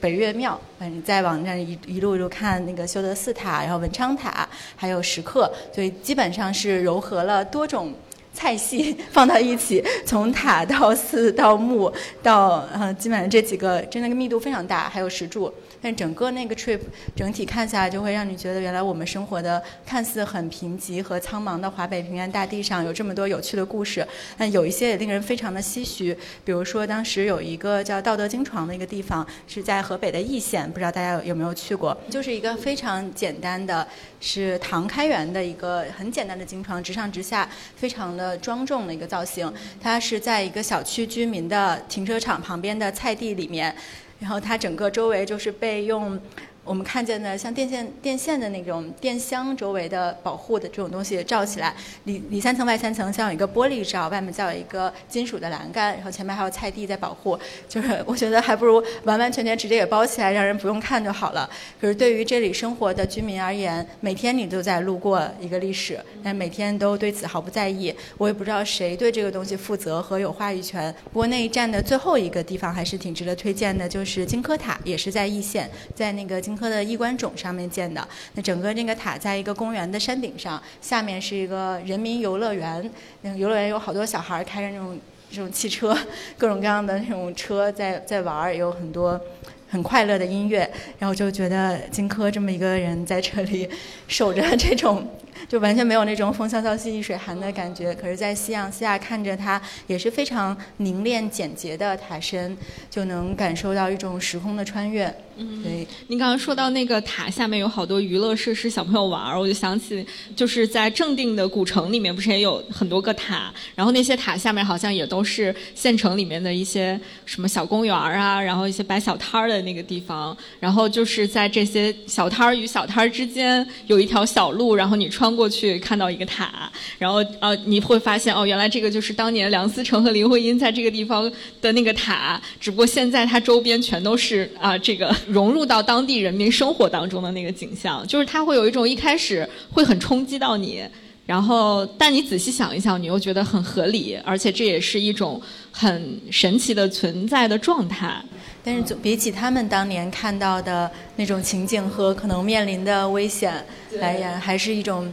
[0.00, 7.92] 北岳庙，反正再往那一一路一路看那个修德寺塔，然后文昌塔，还有石刻，所以基本上是糅合了多种
[8.32, 15.52] 菜系放到一起， 从塔到寺到墓到呃，基本上这几个真的密度非常大，还有石柱。
[15.80, 16.80] 但整个那个 trip
[17.14, 24.06] 整体看下来，就会让你觉得原来我们生活的看似很贫瘠和苍茫的华北平原大地上，有这么多有趣的故事。
[24.36, 31.96] 但有一些也令人非常的唏嘘，比如说当时有一个叫道德经床的一个地方，是在河北的易县，不知道大家有有没有去过？
[32.10, 33.86] 就是一个非常简单的，
[34.20, 39.52] 是唐开元的一个很简单的经床，直上直下，非常的庄重的一个造型。
[39.80, 43.74] 它是在一个小区居民的停车场旁边的菜地里面。
[44.18, 46.18] 然后它整个周围就是被用
[46.66, 51.72] 我们看见的像电线电线的那种电箱周围的保护的这种东西罩起来，
[52.04, 57.38] 里里三层外三层，像有一个玻璃罩，外面再有一个金属的栏杆，然后前面还有菜地在保护。
[57.68, 61.48] 就是我觉得还不如完完全全直接给包起来，让人不用看就好了。
[61.80, 67.94] 可是对于这里生活的居民而言，每天你都在路过一个历史，但每天都对此毫不在意。
[68.18, 70.92] 我也不知道谁对这个东西负责和有话语权。
[71.12, 78.06] 不过那一站的最后一个地方还是挺值得推荐的，就是金科塔，也是在易县，在那个金科的衣冠冢上面建的。
[78.34, 82.90] 那整个那个塔在一个公园的山顶上，下面是一个人民游乐园，
[83.22, 84.98] 那个游乐园有好多小孩开着那种
[85.30, 85.96] 这种汽车，
[86.38, 89.20] 各种各样的那种车在在玩儿，有很多。
[89.68, 90.58] 很快乐的音乐，
[90.96, 93.68] 然后就觉得荆轲这么一个人在这里
[94.06, 95.04] 守着这种，
[95.48, 97.92] 就完全没有那种风萧萧兮易水寒的感觉。
[97.92, 102.56] 可是，在夕阳下看着它，也是非常凝练简洁的塔身，
[102.88, 105.12] 就能感受到一种时空的穿越。
[105.38, 105.86] 嗯，对。
[106.08, 140.82] 您刚刚说到那个塔下面有好多娱乐设施，小朋友玩儿，我就想起就是在正定的古城里面，不是也有很多个塔，然后那些塔下面好像也都是县城里面的一些什么小公园儿啊，然后一些摆小摊儿的那个地方，然后就是在这些小摊儿与小摊儿之间有一条小路，然后你穿过去看到一个塔，然后呃你会发现哦，原来这个就是当年梁思成和林徽因在这个地方的那个塔，只不过现在它周边全都是啊、这个融入到当地人民生活当中的那个景象，就是它会有一种一开始会很冲击到你。
[141.26, 148.24] 然后，但你仔细想一想，你又觉得很合理，而且这也是一种很神奇的存在的状态。
[148.62, 153.52] 但是总比起他们当年看到的那种情景和可能面临的危险
[153.98, 155.12] 来言，还是一种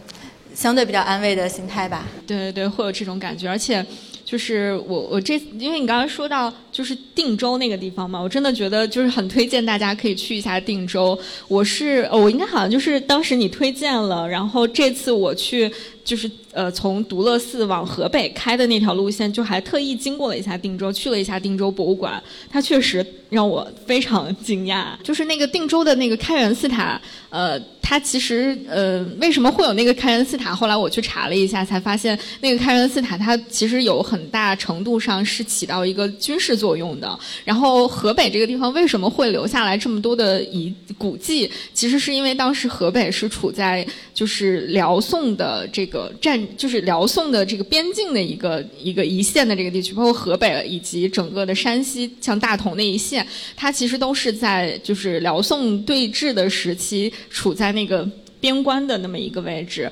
[0.54, 2.06] 相对比较安慰的心态吧。
[2.28, 3.84] 对对对，会有这种感觉，而且
[4.24, 11.18] 就是我我这，因为你刚刚说到就是定州那个地方嘛，我真的觉得就是很推荐大家可以去一下定州。
[11.48, 15.72] 我是呃我应该好像就是当时你推荐了，然后这次我去
[16.04, 24.88] 就是呃从独乐寺往河北开的那条路线，就还特意经过了一下定州，去了一下定州博物馆，它确实让我非常 惊讶。
[25.04, 30.54] 就是那个定州的那个开元寺塔，呃，它其实呃为什么会有那个开元寺塔？
[30.54, 37.20] 后来我去查了一下，才发现那个开元寺塔它其实有很大程度上是起到一个军事作用的。
[37.44, 41.52] 然后河北这个地方为什么会留下来这么多的遗古迹？
[41.74, 59.92] 其实是因为当时河北是处在就是辽宋的这个战，就是辽宋的这个边境的一个一个一线的这个地区，包括河北以及整个的山西，像大同那一线，它其实都是在就是辽宋对峙的时期，处在那个边关的那么一个位置。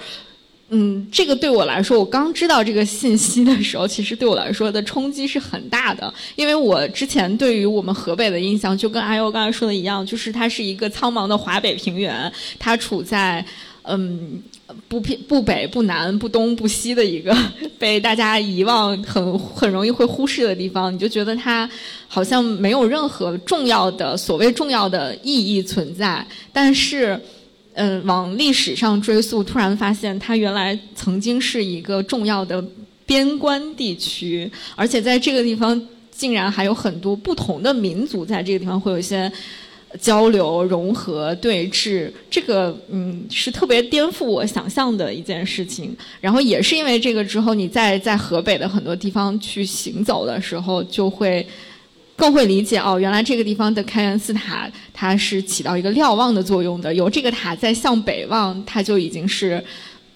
[0.74, 13.46] 嗯，这个对我来说，我刚知道这个信息的时候，其实对我来说的冲击是很大的，因为我之前对于我们河北的印象，就跟阿优刚才说的一样，就是它是一个苍茫的华北平原，它处在
[13.84, 14.42] 嗯
[14.88, 17.36] 不偏不北不南不东不西的一个
[17.78, 21.70] 被大家遗忘、很很容易会忽视的地方，你就觉得它
[22.08, 27.20] 好像没有任何重要的所谓重要的意义存在，但是。
[27.74, 32.62] 嗯，往历史上追溯，突然发现它原来曾经是一个重要的
[33.06, 35.82] 边关地区，而且在这个地方
[36.12, 39.32] 竟然还有很多不同的民族在这个地方会有一些
[40.00, 42.12] 交流、融合、对峙。
[42.30, 45.96] 这个嗯，是特别颠覆我想象的一件事情。
[46.20, 51.48] 然后也是因为这个之后，你在在河北的很多地方去行走的时候，就会。
[52.22, 56.94] 更会理解哦，原来这个地方的开元寺塔它是起到一个瞭望的作用的。
[56.94, 59.64] 有这个塔在向北望，它就已经是。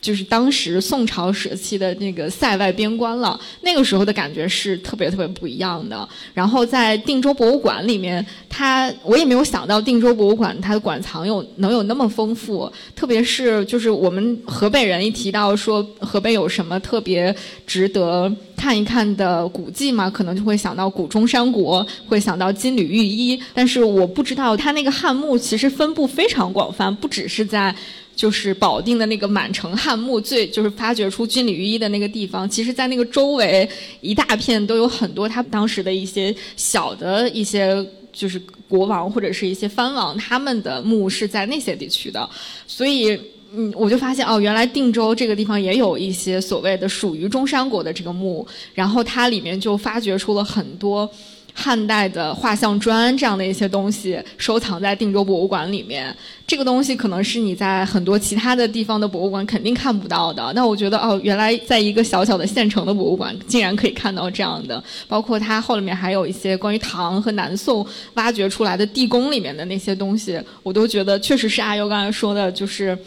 [0.05, 6.07] 就是当时宋朝时期的那个塞外边关了，那个时候的感觉是特别特别不一样的。
[6.31, 23.41] 然后在定州博物馆里面，它我也没有想到定州博物馆它的馆藏有能有那么丰富，特别是就是我们河北人一提到说河北有什么特别值得看一看的古迹嘛，可能就会想到古中山国，会想到金缕玉衣。
[23.55, 27.75] 但是我不知道它那个汉墓其实分布非常广泛，不只是在。
[28.15, 32.49] 就是保定的那个满城汉墓，最就是发掘出金缕玉衣的那个地方。
[32.49, 33.67] 其实，在那个周围
[33.99, 42.27] 一大片都有很多他当时的一些小的一些，就是国王或者是一些藩王他们的墓是在那些地区的。
[42.65, 43.19] 所以，
[43.53, 51.09] 嗯，我就发现哦，原来定州这个地方也有一些所谓的属于中山国的这个墓，然后它里面就发掘出了很多。
[51.57, 56.13] 汉代的画像砖这样的一些东西收藏在定州博物馆里面，
[56.45, 60.51] 这个东西可能是你在很多其他的地方的博物馆肯定看不到的。
[60.53, 72.97] 那我觉得哦，原来在一个小小的县城的博物馆竟然可以看到这样的，包括它后面还有一些关于唐和南宋挖掘出来的地宫里面的那些东西，我都觉得确实是阿优刚才说的，就是。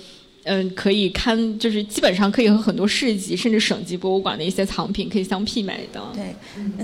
[0.48, 6.02] 嗯，可以看，就是基本上可以和很多市级甚至省级博物馆的一些藏品可以相媲美的。
[6.14, 6.34] 对，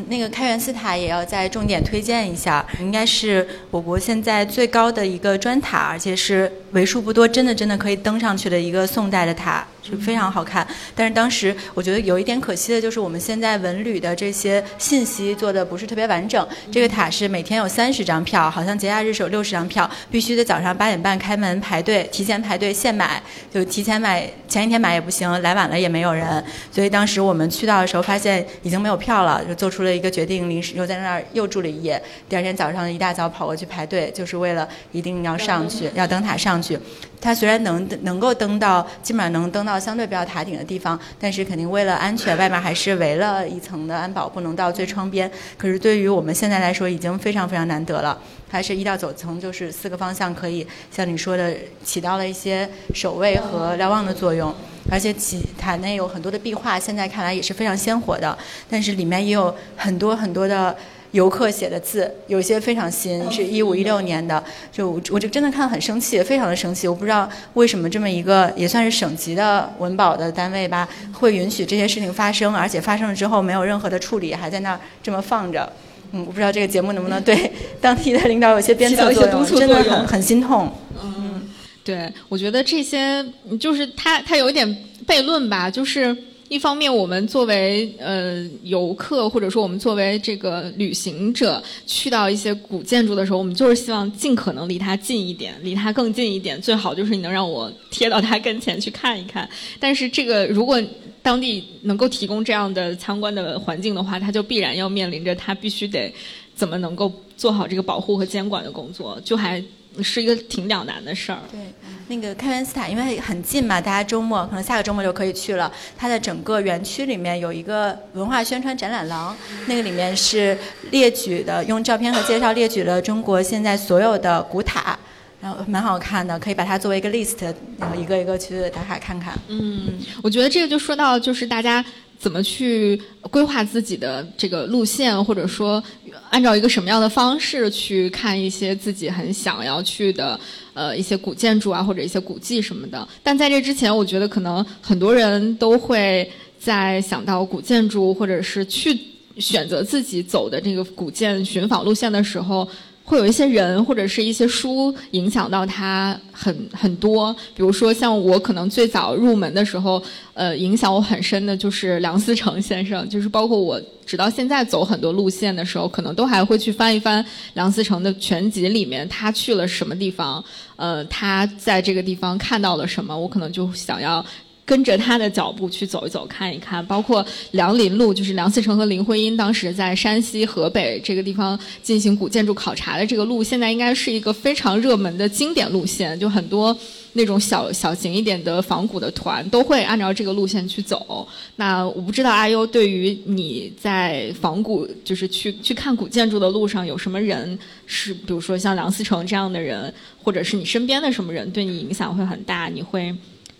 [0.08, 9.66] 那个开元寺塔也要再重点推荐一下，应该是我国现在最高的一个砖塔，而且是为数不多真的真的可以登上去的一个宋代的塔。
[9.86, 16.48] 是非常好看，但是当时我觉得有一点可惜的就是我们现在文旅的这些信息做的不是特别完整。
[16.72, 26.42] 这个塔是每天有三十张票，好像节假日是有六十张票，必须得早上八点半开门排队，提前排队现买，就提前买，前一天买也不行，来晚了也没有人。
[26.72, 32.02] 所以当时我们去到的时候发现已经没有票了，就做出了一个决定，临时又在那儿又住了一夜。
[32.26, 36.63] 第二天早上一大早跑过去排队，就是为了一定要上去，要登塔上去。
[36.64, 36.78] 去
[37.20, 45.30] 它虽然能能够登到，基本上能登到相对比较塔顶的地方，但是肯定为了安全，外面还是围了一层的安保，不能到最窗边。
[45.56, 48.18] 可是对于我们现在来说，已经非常非常难得了。
[48.50, 54.54] 它是一到九层，就是四个方向可以像你说的，起到了一些守卫和瞭望的作用。
[54.90, 58.36] 而且其塔内有很多的壁画，现在看来也是非常鲜活的，
[58.68, 60.76] 但是里面也有很多很多的。
[61.14, 66.88] 游客写的字有些非常新，是一五一六年的，就我就真的看得很生气，非常的生气。
[66.88, 75.72] 我不知道为什么这么一个也算是省级的文保的单位吧，会允许这些事情发生，而且发生了之后没有任何的处理，还在那儿这么放着。
[76.10, 80.72] 嗯，我不知道这个节目能不能对 当地的领导有些鞭策作用，真的很很心痛。
[81.00, 81.48] 嗯，
[81.84, 83.24] 对，我觉得这些
[83.60, 84.68] 就是他他有一点
[85.06, 86.16] 悖论吧，就是。
[86.54, 99.50] 一方面，我们作为呃游客，或者说我们作为这个旅行者，去到一些古建筑的时候，我们就是希望尽可能离它近一点，离它更近一点，最好就是你能让我贴到它跟前去看一看。
[99.80, 100.80] 但是，这个如果
[101.22, 106.14] 当地能够提供这样的参观的环境的话，它就必然要面临着它必须得
[106.54, 109.60] 怎么能够做好这个保护和监管的工作，就还。
[110.02, 111.38] 是一个挺两难的事儿。
[111.50, 111.60] 对，
[112.08, 115.72] 那个开元寺塔因为很近嘛，大家周末可能下个周末就可以去了。
[115.96, 120.56] 它的整个园区里面有一个文化宣传展览廊，那个里面是
[120.90, 124.98] 列举的，用照片和介绍列举了中国现在所有的古塔，
[125.40, 129.32] 然后蛮好看的，可以把它作为一个 list，然后一个一个去打卡看看。
[129.48, 131.84] 嗯，我觉得这个就说到就是大家。
[132.24, 132.98] 怎么去
[133.30, 135.82] 规划自己的这个路线，或者说
[136.30, 140.40] 按照一个什么样的方式去看一些自己很想要去的
[140.72, 143.06] 呃一些古建筑啊，或者一些古迹什么的？
[143.22, 146.26] 但在这之前，我觉得可能很多人都会
[146.58, 148.98] 在想到古建筑，或者是去
[149.36, 152.66] 选择自己走的这个古建寻访路线的时候。
[153.04, 170.42] 会有一些人或者是一些书影响到他很很多，比如说像我可能最早入门的时候，呃，影响我很深的就是梁思成先生，就是包括我直到现在走很多路线的时候，可能都还会去翻一翻梁思成的全集里面他去了什么地方，
[170.76, 174.24] 呃，他在这个地方看到了什么，我可能就想要
[174.66, 186.74] 跟着他的脚步去走一走、看一看，包括梁林路，就是梁思成和林徽因当时在山西、河北这个地方进行古建筑考察的这个路，现在应该是一个非常热门的经典路线，就很多
[187.12, 191.28] 那种小小型一点的仿古的团都会按照这个路线去走。
[191.56, 199.92] 那我不知道阿优对于你在仿古，就是去去看古建筑的路上有什么人是，比如说像梁思成这样的人，
[200.22, 203.14] 或者是你身边的什么人对你影响会很大，你会。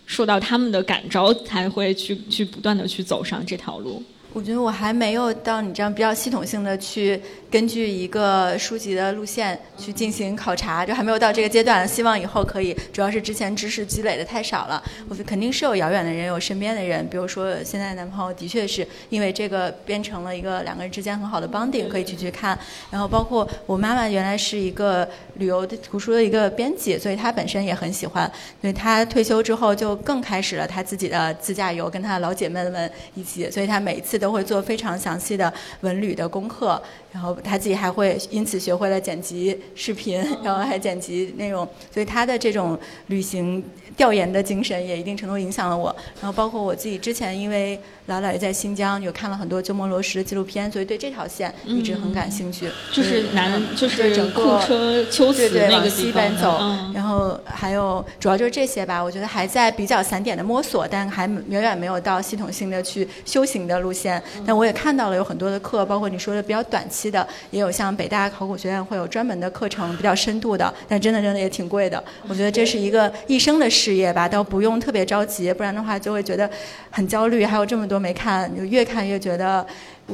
[0.05, 4.03] 受到他们的感召，才会去去不断的去走上这条路。
[4.33, 7.17] 我觉得我还没有到你这样比较系统性的去
[7.49, 11.87] 根据一个书籍的路线去进行考察，就还没有到这个阶段。
[11.87, 14.83] 希望以后可以，主要是之前知识积累的太少了。
[15.07, 22.59] 我肯定是有遥远的人，有身边的人，比如说现在男朋友的确是因为这个变成了一个两个人之间很好的绑定可以去去看。
[22.91, 28.29] 然后包括我妈妈原来是一个旅游的图书的一个编辑，所以他本身也很喜欢。
[28.59, 33.49] 所以他退休之后就更开始了他自己的自驾游，跟他的老姐妹们一起。
[33.51, 34.15] 所以他每一次。
[34.25, 36.81] 都会做非常详细的文旅的功课，
[37.15, 43.63] 然后他自己还会因此学会了剪辑视频，然后还剪辑内容，所以他的这种旅行
[43.95, 45.95] 调研的精神也一定程度影响了我。
[46.21, 52.69] 然后包括我自己之前因为老姥爷在新疆，有看了很多鸠摩罗什的纪录片，所以对这条线一直很感兴趣。
[52.91, 56.59] 就是南，就是整个车秋瓷那个西边走，
[56.93, 59.01] 然后还有主要就是这些吧。
[59.01, 64.21] 我觉得还在比较散点的摸索，但还远远没有到系统性的去修行的路线。
[64.45, 72.03] 但我也看到了有很多的课，包括你说的比较短期的，也有像北大考古学院会有专门的课程，比较深度的，但真的真的也挺贵的。
[72.27, 76.49] 我觉得这是一个一生的事业吧，倒不用特别着急，不然的话就会觉得
[76.89, 77.45] 很焦虑。
[77.45, 79.65] 还有这么多没看，就越看越觉得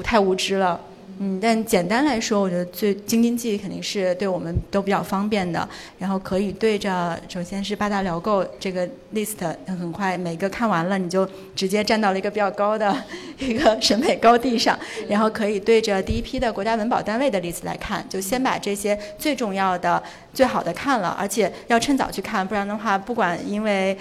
[0.04, 0.80] 太无知了。
[1.24, 5.70] 嗯，但简单来说，我觉得最京津冀肯定是对我们都比较方便的。
[6.00, 9.36] 然后可以对着，首先是八大辽构这个 list，
[9.68, 12.92] 很快每个看完了，你就直接站到了一个比较高的
[13.38, 14.76] 一个审美高地上。
[15.08, 20.02] 然后可以对着第一批的国家文保单位的 list 来看，就先把这些最重要的、
[20.34, 23.96] 最好的看了，而且要趁早去看，不然的话，不管因为。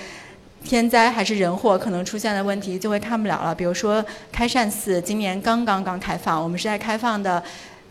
[0.64, 3.54] 天灾还是人祸可能出现的问题就会看不了了。
[3.54, 7.42] 比如说开善寺今年刚刚刚开放，我们是在开放的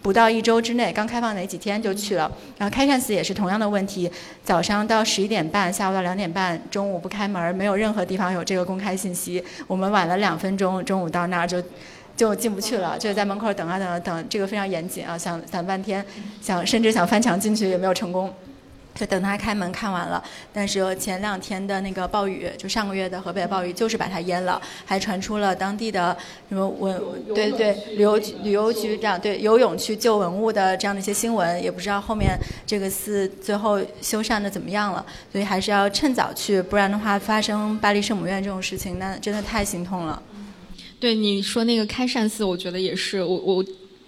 [0.02, 2.32] 不到一周之内，刚开放哪几天就去了。
[2.58, 4.10] 然后开善寺也是同样的问题，
[4.44, 9.44] 早上到十一点半，下午到两点半，中午不开门，没有任何地方有这个公开信息。
[9.68, 11.62] 我们晚了两分钟，中午到那儿就
[12.16, 16.06] 就进不去了，就在门口等啊等啊等，这个非常严谨啊，想等半天，
[16.42, 18.34] 想甚至想翻墙进去也没有成功。
[19.00, 20.22] 就等他开门看完了，
[20.52, 26.16] 但是前两天的那个暴雨，就上个月的河北暴雨，就是把它淹了，还传出了当地的
[26.50, 27.02] 什么文，
[27.34, 32.38] 对对，旅游局旅游局长对游泳去救文物的这样的一些新闻，也不知道后面
[32.68, 40.22] 这个寺最后修缮的怎么样了，所以还是要趁早去，不然的话发生巴黎圣母院这种事情，那真的太心痛了。
[41.00, 43.64] 对你说那个开善寺，我觉得也是，我我。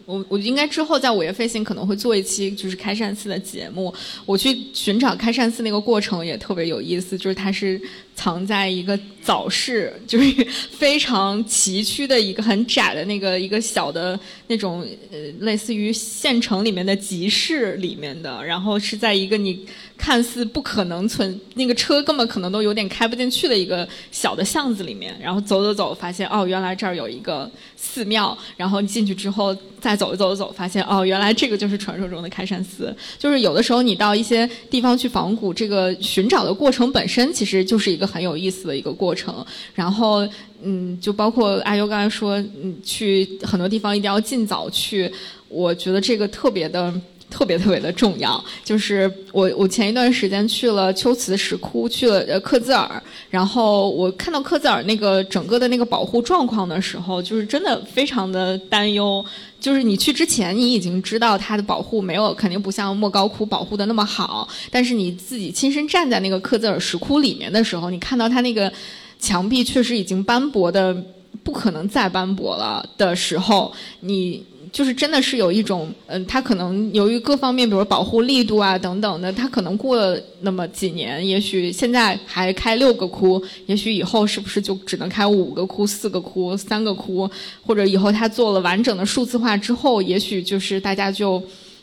[0.05, 3.93] 我我应该之后在午夜飞行可能会做一期就是开善寺的节目。
[4.25, 7.81] 我去寻找开善寺那个过程也特别有意思，就是它是
[8.15, 19.65] 藏在一个早市，就是 非常崎岖的一个很窄的那个一个小的那种呃类似于县城里面的集市里面的，然后是在一个你。
[20.01, 28.35] 看似不可能存那个车根本可能都有点开不进去的一个小的巷子里面，然后走走走，发现哦，原来这儿有一个寺庙。
[28.57, 32.95] 然后进去之后再走走走，发现哦，原来这个就是传说中的开山寺。
[33.19, 39.45] 就是有的时候你到一些地方去仿古，这个寻找的过程本身其实就是一个很有意思的一个过程。
[39.75, 40.27] 然后
[40.63, 45.11] 嗯，就包括阿优刚才说，嗯，去很多地方一定要尽早去，
[45.47, 46.91] 我觉得这个特别的。
[47.31, 59.25] 特别特别的重要，就是我我前一段时间去了秋瓷石窟，去了呃克孜尔，然后我看到克孜尔那个整个的那个保护状况的时候，就是真的非常的担忧。
[59.59, 68.71] 就是你去之前，你已经知道它的保护没有，肯定不像莫高窟保护的那么好，但是你自己亲身站在那个克孜尔石窟里面的时候，你看到它那个
[69.19, 70.95] 墙壁确实已经斑驳的
[71.43, 73.71] 不可能再斑驳了的时候，
[74.01, 74.43] 你。
[74.71, 87.29] 就是真的是有一种，嗯，它可能由于各方面，比如保护力度啊等等的，它可能过了那么几年，也许现在还开六个窟，也许以后是不是就只能开五个窟、四个窟、三个窟，
[87.65, 91.41] 或者以后它做了完整的数字化之后，也许就是大家就。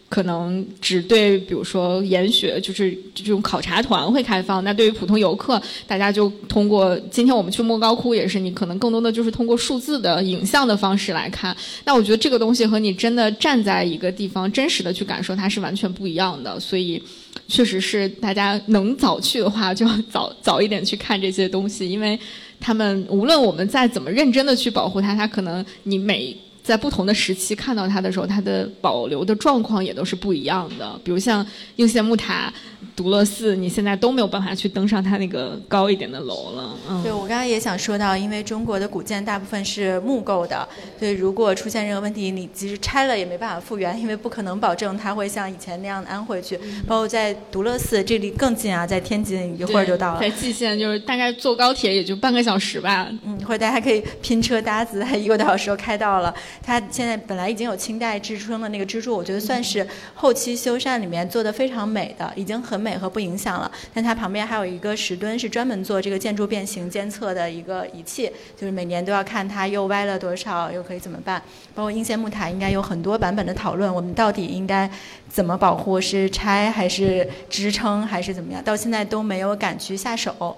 [0.09, 4.64] 可能只对，比如说研学，就是这种考察团会开放。
[4.64, 11.54] 那对于普通游客，大家就通过今天我们去莫高窟也是，你可能更多的就是通过数字的影像的方式来看。
[11.84, 16.59] 那我觉得这个东西和你真的站在一个地方真实的去感受它是完全不一样的。
[16.59, 17.02] 所以，
[17.46, 22.18] 确实是大家能早去的话，就要早早一点去看这些东西，因为。
[22.61, 26.36] 他们无论我们再怎么认真的去保护它，它可能你每
[26.68, 31.00] 在不同的时期看到它的时候，它的保留的状况也都是不一样的。
[31.02, 31.44] 比如像
[31.76, 32.52] 应县木塔。
[32.99, 36.76] 独乐寺，你现在都没有办法去登上它那个高一点的楼了。
[36.90, 40.68] 嗯，对我刚刚也想说到，因为中国的古建大部分是木构的，
[40.99, 46.59] 所以如果出现任何问题，你即使拆了也没办法复原，因为不可能保证它会像以前那样安回去。
[46.88, 50.20] 包括在独乐寺，这里更近啊，在天津一会儿就到了。
[50.20, 53.09] 在蓟县就是大概坐高铁也就半个小时吧。
[53.24, 56.34] 嗯，或者大家可以拼车搭子，一个多小时就开到了。
[56.61, 62.88] 它现在本来已经有清代支撑的那个支柱，我觉得算是后期修缮里面做的非常美的，已经很美。
[62.97, 71.43] 和不影响了，但它旁边还有一个石墩，是专门做这个建筑变形监测的一个仪器，就是每年都要看它又歪了多少，又可以怎么办。
[71.74, 74.89] 包括应县木塔，应该有很多版本的讨论，我们到底应该
[75.28, 76.01] 怎么保护？
[76.01, 78.62] 是拆还是支撑还是怎么样？
[78.62, 80.57] 到现在都没有敢去下手。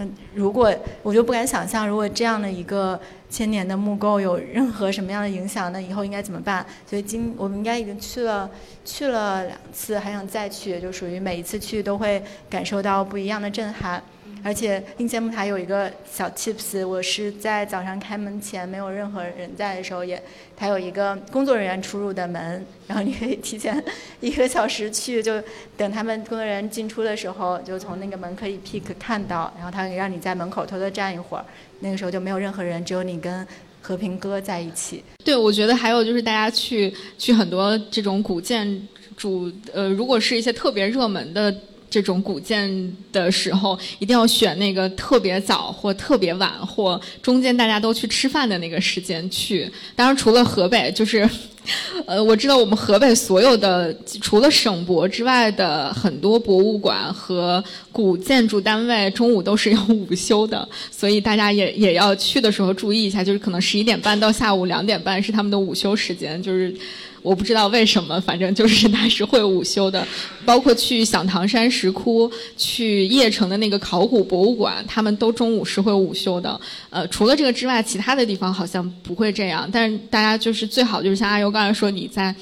[0.00, 2.98] 嗯，如果我就不敢想象，如果这样的一个。
[3.30, 5.72] 千年的木构有任何什么样的影响？
[5.72, 6.66] 那以后应该怎么办？
[6.84, 8.50] 所以今我们应该已经去了
[8.84, 14.02] 去了两次，还想再去，就属于每一次去都会感受到不一样的震撼。
[14.42, 20.22] 而且应县木塔有一个小 tips，我是在早上开门前没有任何人在的时候，也
[20.56, 23.82] 它有一个工作人员出入的门，然后你可以提前
[24.20, 25.42] 一个小时去，就
[25.76, 31.44] 等他们工作人员进出的时候，就从那个门可以 pick 看到，然后他可以让你在门口偷偷站一会儿。
[31.80, 33.46] 那个时候就没有任何人，只有你跟
[33.80, 35.02] 和平哥在一起。
[35.24, 41.54] 对，我觉得还有就是大家去去很多这种古建筑，呃，如果是一些特别热门的
[41.90, 49.70] 这种古建的时候，一定要选那个特别早或特别晚或中间大家都去吃饭的那个时间去。
[49.94, 51.28] 当然，除了河北，就是。
[52.06, 66.74] 呃，我知道我们河北所有的除了省博之外的很多博物馆和古建筑单位中午都是要午休的，所以大家也也要去的时候注意一下，就是可能十一点半到下午两点半是他们的午休时间，就是。
[67.22, 70.02] 我不知道为什么，反正就是他是会午休的，
[70.42, 76.58] 包括去响堂山石窟、去邺城的那个考古博物馆，他们都中午是会午休的。
[76.88, 79.68] 呃，除了这个之外，其他的地方好像不会这样。
[79.70, 82.34] 但是大家就是最好就是像阿尤刚当然说，你在。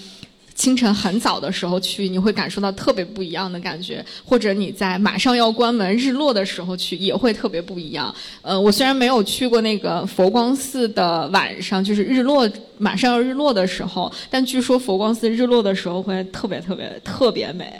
[0.54, 8.12] 清晨很早的时候去，你会感受到特别不一样的感觉；或者你在马上要关门日落的时候去，也会特别不一样。
[8.42, 17.72] 呃，我虽然没有去过那个佛光寺的晚上，就是日落马上要日落的时候，但据说佛光寺日落的时候会特别特别特别美。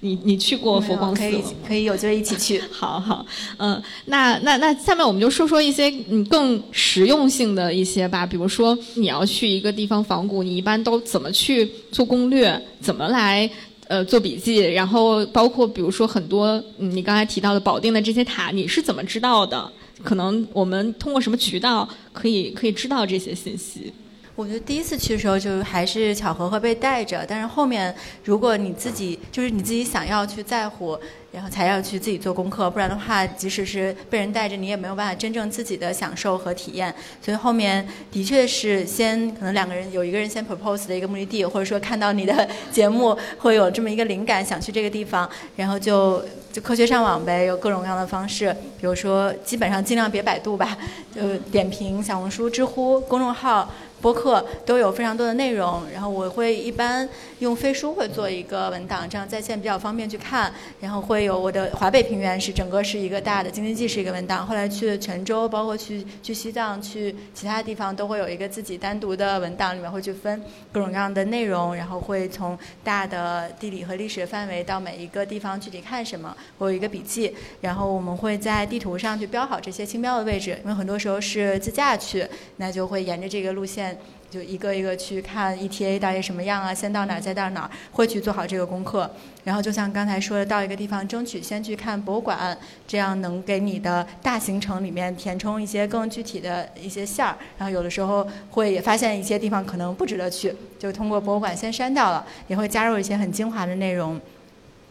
[0.00, 2.60] 你你去过佛光寺可以可以有机会一起去。
[2.72, 3.24] 好好，
[3.58, 13.48] 嗯，那那那下面我们就说说一些嗯更实用性的一些吧，比如说你要去一个地方仿古，你一般都怎么去做攻略，怎么来
[13.88, 19.70] 呃做笔记，然后包括比如说很多嗯你刚才提到的保定的这些塔，你是怎么知道的？
[20.02, 23.92] 可能我们通过什么渠道可以可以知道这些信息？
[24.40, 30.98] 我觉得第一次去的时候就还是巧合会被带着，但是后面如果你自己就是你自己想要去在乎，
[31.30, 36.94] 然后才要去自己做功课，不然的话，即使是被人带着，你也没有办法真正自己的享受和体验。
[37.22, 50.78] 所以后面的确是先可能两个人有一个人先 propose 的一个目的地，或者说看到你的 节目会有这么一个灵感想去这个地方，然后就就科学上网呗，有各种各样的方式，比如说基本上尽量别百度吧，
[51.14, 53.70] 就点评小红书、知乎公众号。
[54.00, 57.08] 播客都有非常多的内容，然后我会一般
[57.40, 60.52] 用飞书会做一个文档，这样在线比较方便去看。
[60.80, 70.42] 然后会有我的华北平原是整个是一个大的京津冀是一个文档，后来去泉州，包括去去西藏、去其他地方都会有一个自己单独的文档，里面会去分
[70.72, 82.26] 各种各样的内容，然后会从大的地理和历史范围到每一个地方具体看什么，我有一个笔记，然后我们会在地图上去标好这些星标的位置，因为很多时候是自驾去，
[82.56, 83.89] 那就会沿着这个路线。
[84.30, 89.10] 就一个一个去看 ETA 大约什么样啊，先到哪儿再到哪儿，会去做好这个功课。
[89.42, 92.56] 然后就像刚才说的，到一个地方争取先去看博物馆，
[92.86, 97.36] 这样能给你的大行程里面填充一些更具体的一些线儿。
[97.58, 104.20] 然后有的时候会也发现一些地方可能不值得去，就通过博物馆先删掉了，也会加入一些很精华的内容。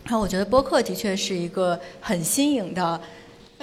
[0.04, 3.00] 然后我觉得播客的确是一个很新颖的。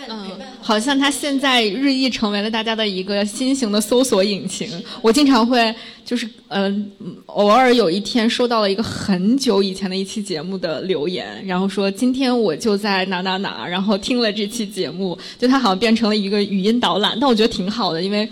[0.09, 0.31] 嗯，
[0.61, 4.69] 好像它现在日益成为了大家的一个新型的搜索引擎。
[5.03, 6.91] 我经常会就是嗯，
[7.27, 17.17] 偶尔有一天收到了一个很久以前的一期节目的留言，然后说今天我就在哪哪哪，然后听了这期节目，就它好像变成了一个语音导览。
[17.21, 18.29] 但我觉得挺好的，因为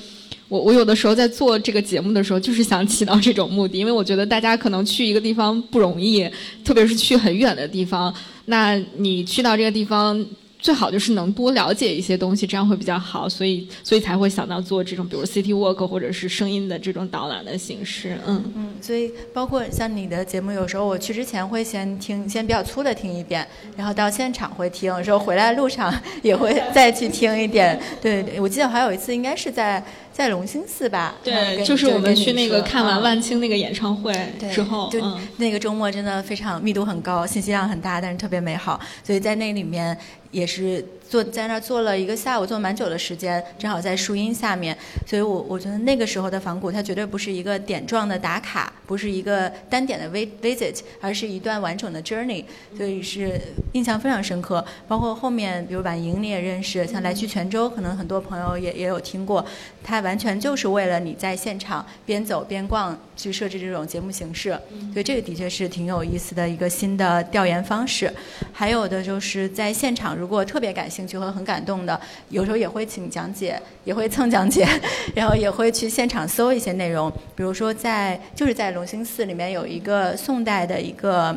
[0.49, 6.29] 我我有的时候在做这个节目的时候，就是想起到这种目的，因为我觉得大家可能去一个地方不容易，
[6.65, 8.15] 特别是去很远的地方，
[8.45, 10.25] 那你去到这个地方。
[10.65, 23.47] 最好就是能多了解一些东西，这样会比较好，所以所以才会想到做这种比如 City Walk 或者是声音的这种导览的形式，嗯嗯，所以包括像你的节目，有时候我去之前会先听，先比较粗的听一遍，
[23.77, 27.79] 然后到现场会听，有时候回来路上 也会再去听一点。
[28.01, 29.85] 对，我记得还有一次应该是在。
[30.15, 34.15] 在龙兴寺吧，对，就是我们去那个看完万青那个演唱会
[34.55, 34.99] 之后，就
[35.39, 39.99] 那个周末真的非常密度很高，信息量很大，但是特别美好，所以在那里面
[40.31, 40.83] 也是。
[41.15, 50.11] 坐在那儿坐了一个下午，坐蛮久的时间，正好在树荫下面，所以我我觉得那个时候的仿古，它绝对不是一个点状的打卡，不是一个单点的
[50.43, 52.45] visit，而是一段完整的 journey，
[52.77, 53.41] 所以是
[53.75, 54.65] 印象非常深刻。
[54.89, 59.47] 包括后面，比如婉莹你也认识，像来去泉州，可能很多朋友也也有听过，
[59.85, 64.51] 它完全就是为了你在现场边走边逛去设置这种节目形式，
[64.93, 68.13] 所以这个的确是挺有意思的一个新的调研方式。
[68.53, 71.04] 还有的就是在现场，如果特别感兴趣。
[71.07, 71.99] 就会很感动的，
[72.31, 74.67] 有时候也会请讲解，也会蹭讲解，
[75.15, 77.11] 然后也会去现场搜一些内容。
[77.35, 81.37] 比如说，在就是在隆兴寺里面有一个宋代的一个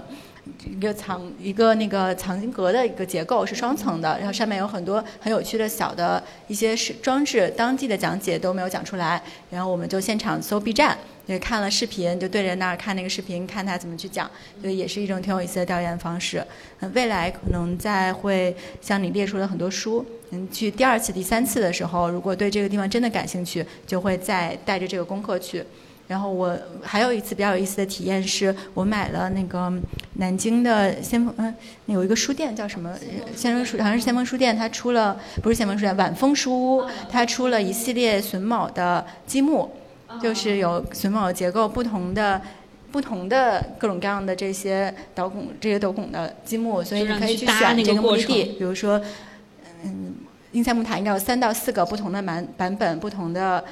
[0.65, 10.97] 一个藏一个那个藏经阁的一个结构，是双层的，然后上面有很多很有趣的小的一些是装置，当地的讲解都没有讲出来，然后我们就现场搜 B 站。
[11.27, 16.41] 对，看了视频就对着那儿看那个视频，看他怎么去讲，所以也是一种挺有意思的调研方式。
[16.79, 25.61] 嗯，未来可能再会像你列出了很多书，嗯，去第二次、第三次的时候，如果对这个地方真的感兴趣，就会再带着这个功课去。
[26.07, 29.69] 然后我还有一次比较有意思的体验是，我买了那个
[30.13, 31.53] 南京的先锋，嗯，
[31.87, 32.97] 有一个书店叫什么？
[33.35, 39.69] 先锋书好像是先锋书店，它出了不是先锋书店，晚风书屋，它出了一系列榫卯的积木。
[40.21, 42.41] 就是有榫卯结构不同的、
[42.91, 48.43] 不同的各种各样的这些斗拱、这些斗拱的积木，所以你可以去选这个目的地。
[48.57, 49.01] 比如说，
[49.83, 50.15] 嗯，
[50.51, 53.63] 英塞木塔应该有三到四个不同的版版本、不同的。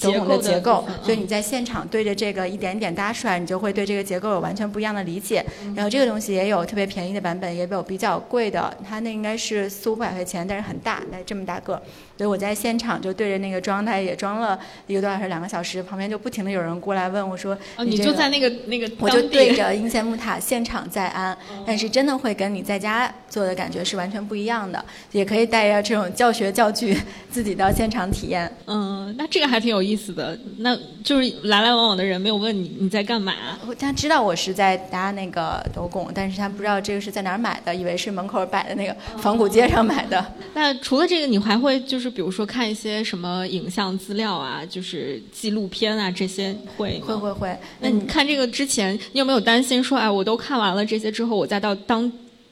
[0.00, 5.44] 斗拱的结构，所以你在现场对着这个一点点搭出来，你就会对这个结构有完全不一样的理解。
[5.74, 11.80] 然后这个东西也有特别便宜的版本，也有比较贵的，它那应该是四五百块钱，但是很大，那这么大个。
[12.16, 21.36] 所以我在现场就对着那个装，它也装了一个多小时、两个小时，旁边就不停的有人过来问我说：“哦，你就在那个那个，我就对着应县木塔现场在安，
[21.66, 24.84] 但是真的会跟你在家做的感觉是完全不一样的。
[25.12, 26.94] 也可以带着这种教学教具
[27.30, 28.52] 自己到现场体验。
[28.66, 30.38] 嗯，那这个还挺有意思的。
[30.58, 33.34] 那就是来来往往的人没有问你你在干嘛，
[33.78, 40.22] 他知道我是在搭那个斗拱，但是他不知道这个是在哪儿买的，以为是门口摆的那个仿古街上买的。
[40.54, 42.10] 那除了这个，你还会就是？
[42.10, 47.56] 比如说看一些什么影像资料啊，就是纪录片啊，这些会会会会。
[47.78, 52.10] 那你看这个之前，你有没有担心说，哎，我都看完了这些之后，我再到当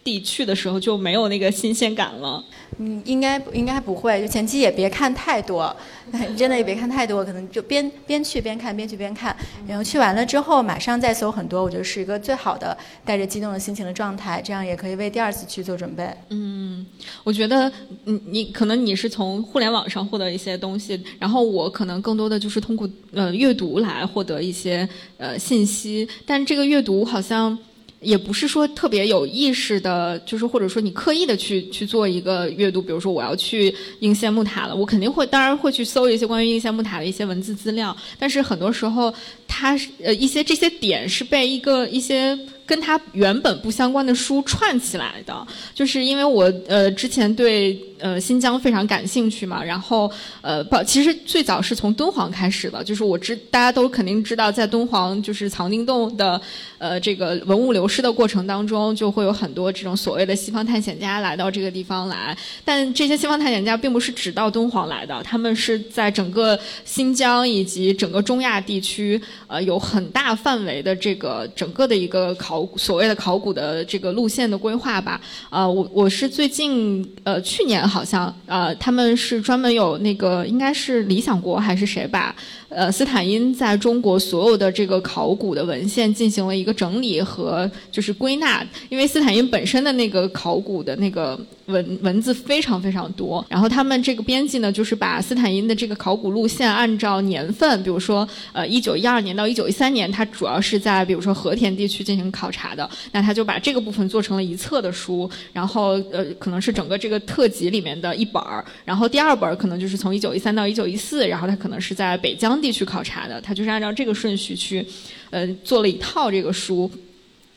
[0.08, 2.42] 地去的时候就没有那个新鲜感了？
[2.78, 5.74] 嗯，应该应该不会，就前期也别看太多，
[6.34, 9.36] 真的也别看太多，可能就边边去边看，边去边看，
[9.66, 16.08] 然后去完了之后马上再搜很多，我觉得是一个最好的带着激动的心情的状态，这样也可以为第二次去做准备。
[16.30, 16.86] 嗯，
[17.24, 17.70] 我觉得
[18.04, 24.88] 你你可能你是从互联网上获得一些东西，然后我可能更多的就是通过呃阅读来获得一些
[25.18, 27.58] 呃信息，但这个阅读好像。
[28.00, 39.12] 也不是说特别有意识的，就是或者说你刻意的去去做一个阅读，比如说我要去应县木塔了，我肯定会，当然会去搜一些关于应县木塔的一些文字资料，但是很多时候，
[39.46, 42.38] 它呃一些这些点是被一个一些。
[42.68, 45.34] 跟它原本不相关的书串起来的，
[45.74, 50.12] 就是因为我呃之前对呃新疆非常感兴趣嘛，然后
[50.42, 56.38] 呃不，其实最早是从敦煌开始的，就是我知大家都肯定知道，在敦煌就是藏经洞的
[56.76, 72.57] 呃这个文物流失的过程当中，就会有很多这种所谓的西方探险家来到这个地方来，但这些西方探险家并不是只到敦煌来的，他们是在整个新疆以及整个中亚地区呃有很大范围的这个整个的一个考。
[72.76, 82.34] 所谓的考古的这个路线的规划吧，呃，我我是最近呃去年好像呃他们是专门有那个应该是理想国还是谁吧。
[82.68, 112.57] 呃，斯坦因在中国所有的这个考古的文献进行了一个整理和就是归纳，因为斯坦因本身的那个考古的那个文文字非常非常多，然后他们这个编辑呢，就是把斯坦因的这个考古路线按照年份，比如说呃一九一二年到一九一三年，他主要是在比如说和田地区进行考察的，那他就把这个部分做成了一册的书，然后呃可能是整个这个特辑里面的一本儿，然后第二本儿可能就是从一九一三到一九一四，然后他可能是在北疆。
[112.60, 114.84] 地去考察的，他就是按照这个顺序去，
[115.30, 116.90] 呃，做了一套这个书，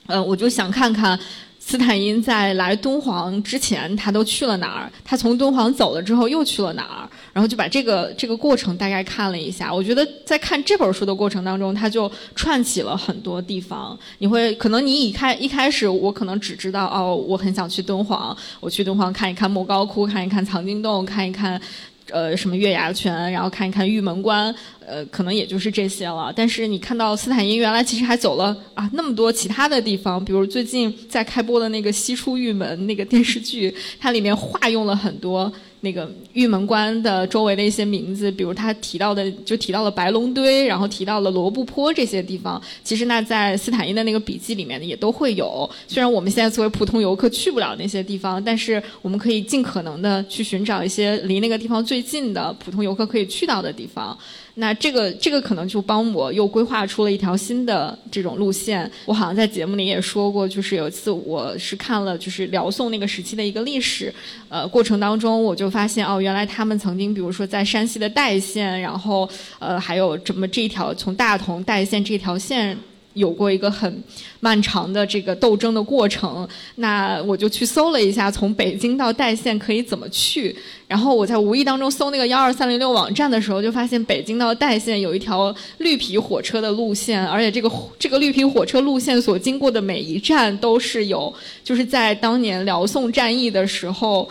[0.08, 1.20] 呃，我就想看看，
[1.60, 4.92] 斯坦因在来敦煌之前，他都去了哪儿？
[5.06, 7.10] 他从敦煌走了之后又去了哪儿？
[7.34, 9.74] 然后就把这个这个过程大概看了一下。
[9.74, 13.98] 我觉得在看这本书的过程当中，他就串起了很多地方。
[14.18, 21.62] 你会可能你一开一开始，我可能只知道哦，我很想去敦煌，我去敦煌看一看莫高窟，看一看藏经洞，看一看。
[22.12, 24.54] 呃，什么月牙泉，然后看一看玉门关，
[24.86, 26.32] 呃，可能也就是这些了。
[26.36, 35.52] 但是你看到斯坦因原来其实还走了啊那么多其他的地方，比如最近在开播的那个《西出玉门》那个电视剧，它里面化用了很多。
[35.82, 42.62] 那个玉门关的周围的一些名字，比如他提到的，就提到了白龙堆，然后提到了罗布泊这些地方。
[42.84, 45.70] 其实那在斯坦因的那个笔记里面也都会有。
[45.88, 54.18] 虽然我们现在作为普通游客去不了那些地方，但是我们可以尽可能的去寻找一些离那个地方最近的普通游客可以去到的地方。
[54.56, 58.90] 那这个这个可能就帮我又规划出了一条新的这种路线。
[59.06, 64.14] 我好像在节目里也说过，就是有一次我是看了就是辽宋那个时期的一个历史，
[64.50, 69.28] 呃，过程当中我就发现哦，原来他们曾经比如说在山西的代县，然后
[69.60, 72.78] 呃还有这么这一条从大同代县这条线。
[73.14, 74.04] 有过一个很
[74.40, 80.56] 漫长的这个斗争的过程，那我就去搜了一下，从北京到代县可以怎么去。
[80.88, 91.34] 然后我在无意当中搜那个幺二三零六网站的时候，就发现北京到代县有一条绿皮火车的路线，而且这个这个绿皮火车路线所经过的每一站都是有，
[91.64, 94.30] 就是在当年辽宋战役的时候。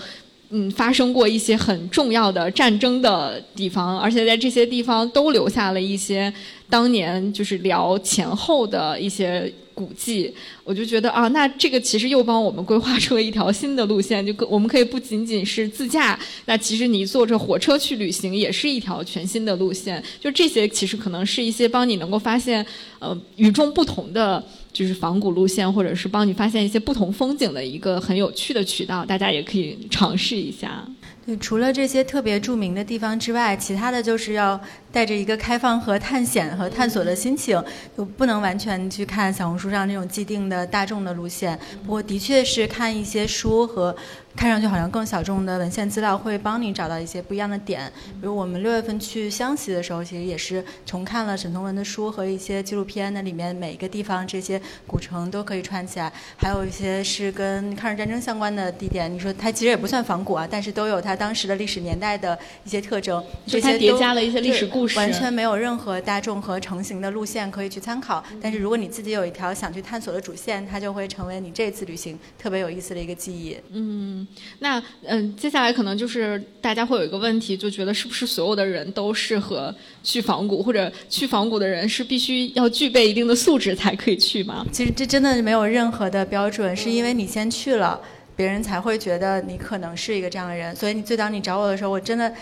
[0.52, 6.32] 嗯，发生过一些很重要的战争的地方，而且在这些地方都留下了一些
[6.70, 10.32] 当年就是聊前后的一些古迹。
[10.64, 20.02] 我就觉得啊，那这个其实又帮我们规划出了一条新的路线，就 我们可以不仅仅是自驾，那其实你坐着火车去旅行也是一条全新的路线。
[20.20, 22.64] 就这些其实可能是一些帮你能够发现
[23.00, 24.42] 呃与众不同的。
[24.72, 30.86] 就是仿古路线，或者是帮你发现一些不同风景的一个很有趣的渠道，大家也可以尝试一下。
[31.26, 34.58] 对，除了这些特别著名的地方之外，其他的就是要
[34.92, 37.62] 带着一个开放和探险和探索的心情，
[37.96, 41.58] 就不能完全去看小红书上那种既定的大众的路线。
[41.84, 43.96] 不过，的确是看一些书和。
[44.36, 59.12] 看上去好像更小众的文献资料会帮你找到一些不一样的点，比如我们六月份去湘西的时候，其实也是重看了沈从文的书和一些纪录片，那里面每一个地方这些古城都可以串起来，还有一些是跟抗日战争相关的地点。
[59.12, 68.22] 你说它其实也不算仿古啊，但是都有它当时的历史年代的一些特征，这些叠加了一些历史故事，完全没有任何大众和成型的路线可以去参考。
[68.40, 73.56] 但是如果你自己有一条想去探索的主线，它就会成为你这次旅行特别有意思的一个记忆。
[73.72, 74.26] 嗯。
[74.60, 84.66] 那嗯，接下来可能就是大家会有一个问题，就觉得是不是所有的人都适合去仿古，或者去仿古的人是必须要具备一定的素质才可以去吗？
[84.70, 88.00] 其实这真的没有任何的标准，是因为你先去了，
[88.36, 90.74] 别人才会觉得你可能是一个这样的人。
[90.76, 92.32] 所以你最早你找我的时候，我真的。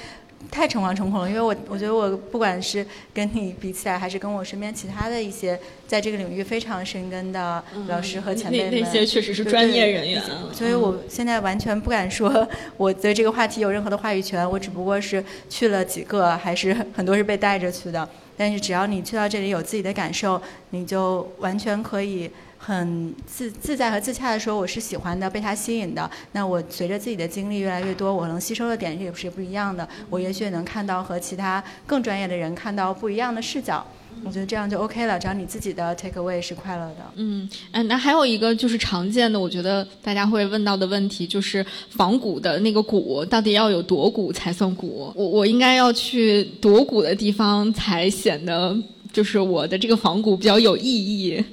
[0.51, 10.23] 太诚惶诚恐了，因为我我觉得我不管是跟你比起来，还是跟我身边其他的一些在这个领域非常深耕的老师和前辈们，那些确实是专业人员。
[10.53, 18.09] 所以我现在完全不敢说我对这个话题有任何的话语权，我只不过是去了几个，还是很多是被带着去的。
[18.37, 22.31] 但是只要你去到这里有自己的感受，你就完全可以。
[22.59, 26.11] 很自自在和自洽的时候，我是喜欢的，被他吸引的。
[26.33, 29.89] 那我随着自己的经历越来越多，我能吸收的点也是不一样的。
[30.11, 33.87] 我也许能看到和其他更专业的人看到不一样的视角。
[34.25, 36.97] 我觉得这样就 OK 了，只要你自己的 take away 是快乐的。
[37.15, 45.13] 嗯，嗯，那还有一个就是常见的，我觉得大家会问到的问题，就是仿古的那个古到底要有多古才算古？
[45.15, 48.77] 我我应该要去多古的地方才显得
[49.13, 51.45] 就是我的这个仿古比较有意义。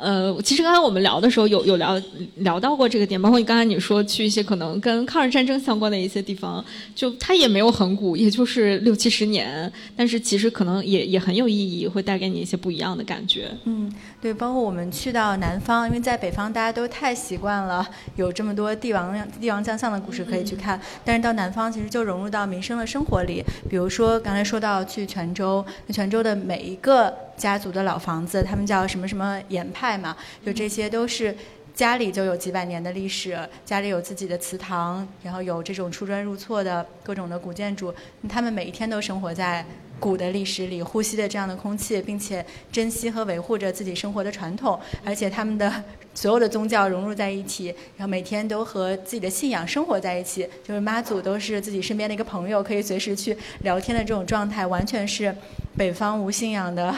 [0.00, 2.00] 呃，其实刚才我们聊的时候有有聊
[2.36, 13.50] 聊到过这个点，包括你刚才你说去一些可能跟抗日战争相关的一些地方，就它也没有很古，也就是六七十年，但是其实可能也也很有意义，会带给你一些不一样的感觉。
[13.64, 17.86] 嗯，对，包括我们去到南方，因为在北方大家都太习惯了
[18.16, 27.12] 有这么多帝王帝王将相的故事可以去看，但是到南方其实就融入到民生的生活里，比如说刚才说到去泉州，那泉州的每一个。
[27.38, 30.16] 家族的老房子，他们叫什么什么严派嘛？
[30.44, 31.34] 就这些都是
[31.74, 37.94] 家里就有几百年的历史，家里有自己的祠堂，然后有这种出砖入错的各种的古建筑。
[38.28, 39.64] 他们每一天都生活在
[40.00, 44.78] 古的历史里，呼吸的这样的空气，并且珍惜和维护着自己生活的传统。
[45.04, 45.72] 而且他们的
[46.14, 47.66] 所有的宗教融入在一起，
[47.96, 50.48] 然后每天都和自己的信仰生活在一起。
[50.64, 55.32] 就是妈祖都是自己身边的一个朋友，可以随时去聊天的这种状态，完全是
[55.76, 56.92] 北方无信仰的。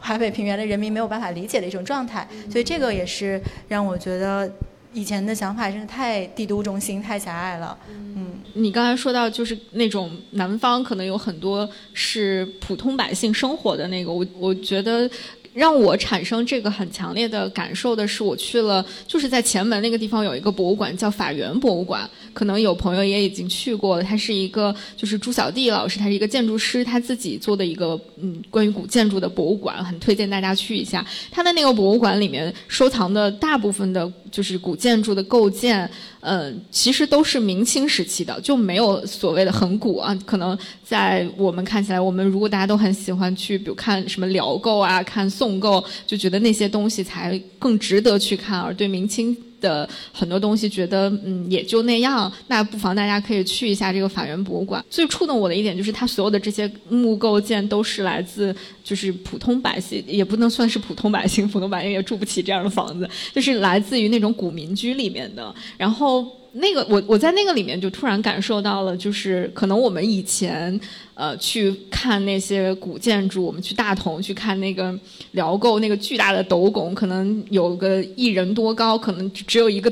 [0.00, 4.50] 海北平原的人民没有办法理解的一种状态，所以这个也是让我觉得
[4.92, 7.78] 以前的想法真的太帝都中心，太狭隘了。
[7.88, 15.08] 嗯，你刚才说到就是那种南方可能有很多是普通百姓生活的那个，我我觉得。
[15.56, 22.08] 让我产生这个很强烈的感受的是，我去了，就是在前门那个地方有一个博物馆，叫法源博物馆。
[22.34, 24.02] 可能有朋友也已经去过了。
[24.02, 31.02] 它是一个，就是朱小弟老师，他是一个建筑师，他自己做的一个，嗯，关于古建筑的博物馆，很推荐大家去一下。
[31.30, 35.90] 他的那个博物馆里面收藏的大部分的，就是古建筑的构件，
[36.20, 40.14] 呃，其实都是明清时期的，就没有所谓的很古啊。
[40.26, 45.58] 可能在我们看起来，我们如果大家都很喜欢去，比如看什么辽购啊，看宋。
[45.58, 54.84] 购就觉得那些东西才更值得去看，而对明清的很多东西觉得嗯也就那样，那不妨大家可以去一下这个法源博物馆。
[54.88, 58.54] 最触动我的一点就是，它所有的这些木构件都是来自
[58.84, 65.54] 就是普通百姓，也不能算是普通百姓，普通百姓也住不起这样的房子，就是来自于那种古民居里面的。
[65.76, 70.80] 然后那个我我在那个里面就突然感受到了，就是可能我们以前。
[71.18, 74.94] 呃，去看那些古建筑，我们去大同去看那个
[75.30, 79.90] 辽构那个巨大的斗拱，可能有个一人多高，可能只有一个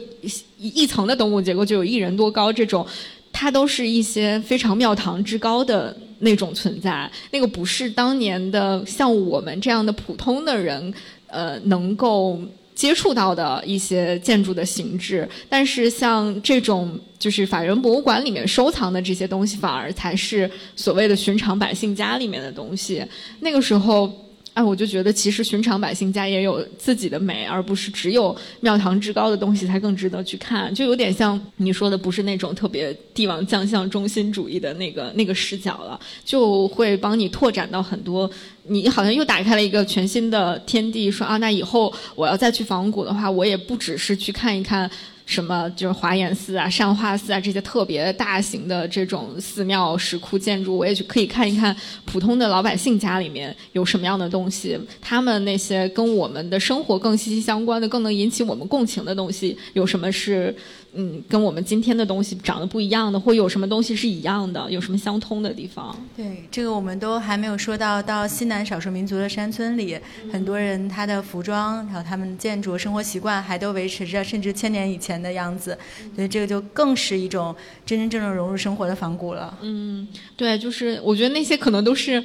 [0.59, 2.87] 一一层的斗拱结构就有一人多高，这种
[3.33, 7.11] 它都是一些非常庙堂之高的那种存在。
[7.31, 10.93] 那个不是当年的像我们这样的普通的人，
[11.29, 12.39] 呃，能够。
[12.75, 23.05] 接触到的一些建筑的形制，但是像这种就是法人博物馆里面收藏的这些东西，反而才是所谓的寻常百姓家里面的东西。
[23.41, 24.13] 那个时候。
[24.55, 30.73] 哎，我就觉得其实寻常百姓家也有自己的美，而不是只有庙堂之高的东西才更值得去看。
[30.73, 38.31] 就有点像你说的，不是那种特别帝王将相中心主义的那个那个视角了，就会帮你拓展到很多。
[38.67, 44.89] 你好像又打开了一个全新的天地，说啊，那以后我要再去仿古的话，我也不只是去看一看。
[45.27, 60.55] 什么就是华严寺啊、善化寺啊这些特别大型的这种寺庙石窟建筑，我也去可以看一看普通的老百姓家里面有什么样的东西，他们那些跟我们的生活更息息相关的、更能引起我们共情的东西有什么是。
[60.95, 65.97] 嗯，跟我们今天的东西长得不一样的，或有什么东西是一样的，有什么相通的地方？
[66.17, 68.03] 对，这个我们都还没有说到。
[68.03, 69.99] 到西南少数民族的山村里，
[70.33, 75.79] 很多人他的服装还有他们建筑、生活习惯还都维持着甚至千年以前的样子，
[76.15, 77.55] 所以这个就更是一种
[77.87, 79.57] 真真正正融入生活的仿古了。
[79.63, 82.23] 嗯，对，就是我觉得那些可能都是。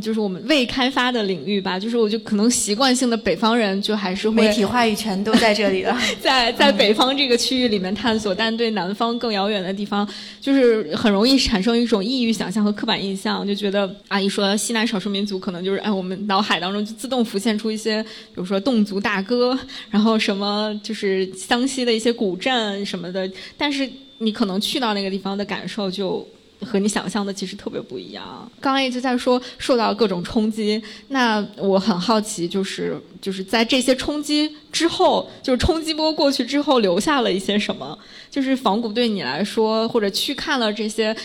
[0.00, 10.08] 就是我们未开发的领域吧，就是我就可能习惯性的北方人就还是会媒体话语权都在这里了， 在在北方这个区域里面探索，但对南方更遥远的地方，
[10.40, 19.58] 就是很容易产生一种异域想象和刻板印象，就觉得啊，一说西南少数民族，可能就是哎，我们脑海当中就自动浮现出一些，比如说侗族大歌，
[19.90, 23.88] 然后什么就是湘西的一些古镇什么的，但是
[24.18, 26.26] 你可能去到那个地方的感受就。
[26.60, 28.50] 和你想象的其实特别不一样。
[28.60, 37.98] 刚刚一直在说受到各种冲击，那我很好奇，就是就是在这些冲击之后，就是冲击波过去之后，留下了一些什么？
[38.30, 41.16] 就是仿古对你来说，或者去看了这些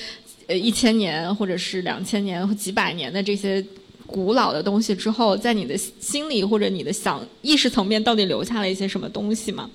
[0.47, 3.63] 呃一千年或者是两千年或几百年的这些
[4.07, 9.69] 古老的东西之后，在你的心里或者你的想意识层面，到底留下了一些什么东西吗？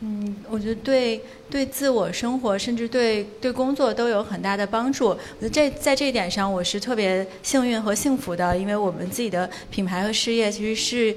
[0.00, 1.20] 嗯，我觉得对
[1.50, 5.08] 对自我生活，甚至对对工作都有很大的帮助。
[5.08, 11.16] 我觉得这在这一点上，我是特别幸运和幸福的，因为我们自己的品牌和事业其实是。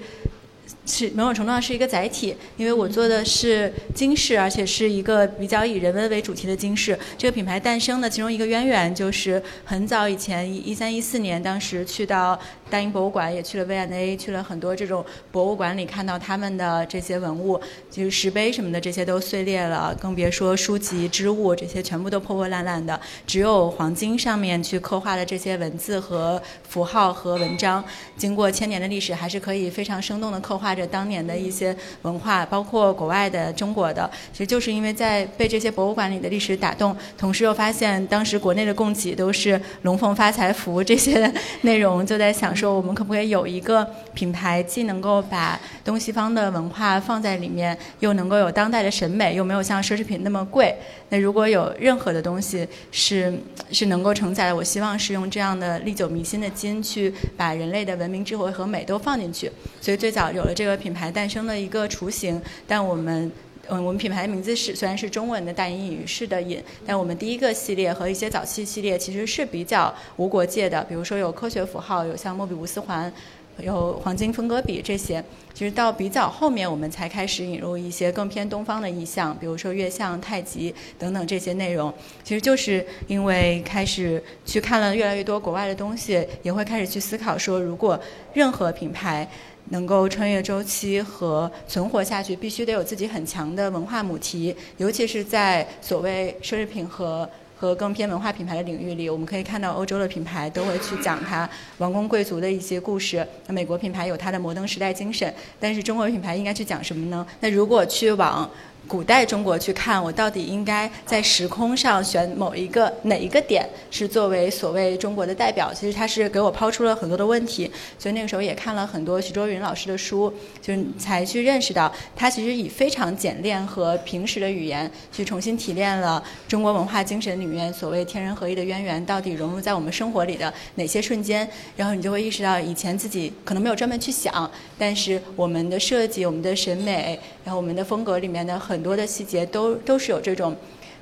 [0.86, 6.98] 是某种程度上是一个载体，因为我做的是金饰，而且是一个比较以人文为主题的金饰。
[7.18, 12.38] 这个品牌诞生的其中一个渊源，就是很早以前，一三一四年，当时去到
[12.70, 17.58] 大英博物馆，也去了 V&A，去了很多这种博物馆里，看到他们的这些文物，
[17.90, 27.82] 就是石碑什么的，这些都碎裂了，更别说书籍、织物这些全部都破破烂烂的，只有黄金上面去刻画的这些文字和符号和文章，
[28.18, 30.73] 经过千年的历史，还是可以非常生动的刻画。
[30.76, 50.76] 着当年的一些文化，包括国外的、中国的，其实就是因为在被这些博物馆里的历史打动，同时又发现当时国内的供给都是龙凤发财福这些内容，就在想说，我们可不可以有一个品牌，既能够把东西方的文化放在里面，又能够有当代的审美，又没有像奢侈品那么贵。
[51.10, 53.32] 那如果有任何的东西是
[53.72, 59.52] 是能够承载，我希望是用这样的历久弥新的基因去把人类的文明、智慧和美都放进去。
[59.80, 60.63] 所以最早有了这。
[60.64, 63.30] 这个品牌诞生的一个雏形，但我们，
[63.68, 73.12] 嗯，我们品牌名字是虽然是中文的“大隐隐于市”的“隐”，但我们第一个系列和一些早期系列其实是比较无国界的，比如说有科学符号，有像莫比乌斯环。
[73.60, 75.24] 有黄金分割比这些。
[75.54, 81.94] 其实到比较后面，我们才开始引入一些更偏东方的意象，比如说月相、太极等等这些内容。
[82.24, 88.00] 其实就是因为开始去看了越来越多国外的东西，也会开始去思考说，如果
[88.34, 89.30] 任何品牌
[89.70, 97.30] 能够穿越周期和存活下去，必须得有自己很强的文化母题，尤其是在所谓奢侈品和。
[97.56, 103.26] 和更偏文化品牌的领域里，我们可以看到欧洲的品牌都会去讲它王公贵族的一些故事。
[103.48, 107.26] 那美国品牌有它的摩登时代精神，但是中国品牌应该去讲什么呢？
[107.40, 108.50] 那如果去往
[108.88, 115.74] 古代中国去看，我到底应该在时空上选某一个哪一个点是作为所谓中国的代表？
[115.74, 120.32] 其实他是给我抛出了很多的问题，所以那个时候也看了很多徐卓云老师的书，
[120.62, 134.50] 就是才去认识到他其实以非常简练和平实的语言去重新提炼了中国文化精神里面所谓天人合一的渊源到底融入在我们生活里的哪些瞬间，然后你就会意识到以前自己可能没有专门去想，
[134.86, 138.84] 但是我们的设计、我们的审美，然后我们的风格里面的很。
[138.84, 140.54] 多的细节都都是有这种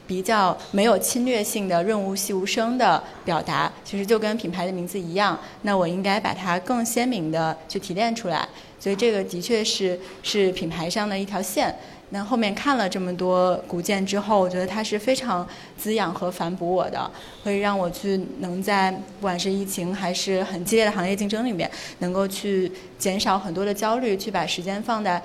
[0.05, 5.35] 比较没有侵略性的润物细无声的表达，其实就跟品牌的名字一样。
[5.63, 8.47] 那我应该把它更鲜明的去提炼出来，
[8.79, 11.75] 所以这个的确是是品牌上的一条线。
[12.11, 15.47] 那后面看了这么多古建之后，我觉得它是非常
[15.77, 17.09] 滋养和反哺我的，
[17.43, 25.21] 会让我去能在不管是疫情还是很激烈的行业竞争里面，能够去减少很多的焦虑，去把时间放在。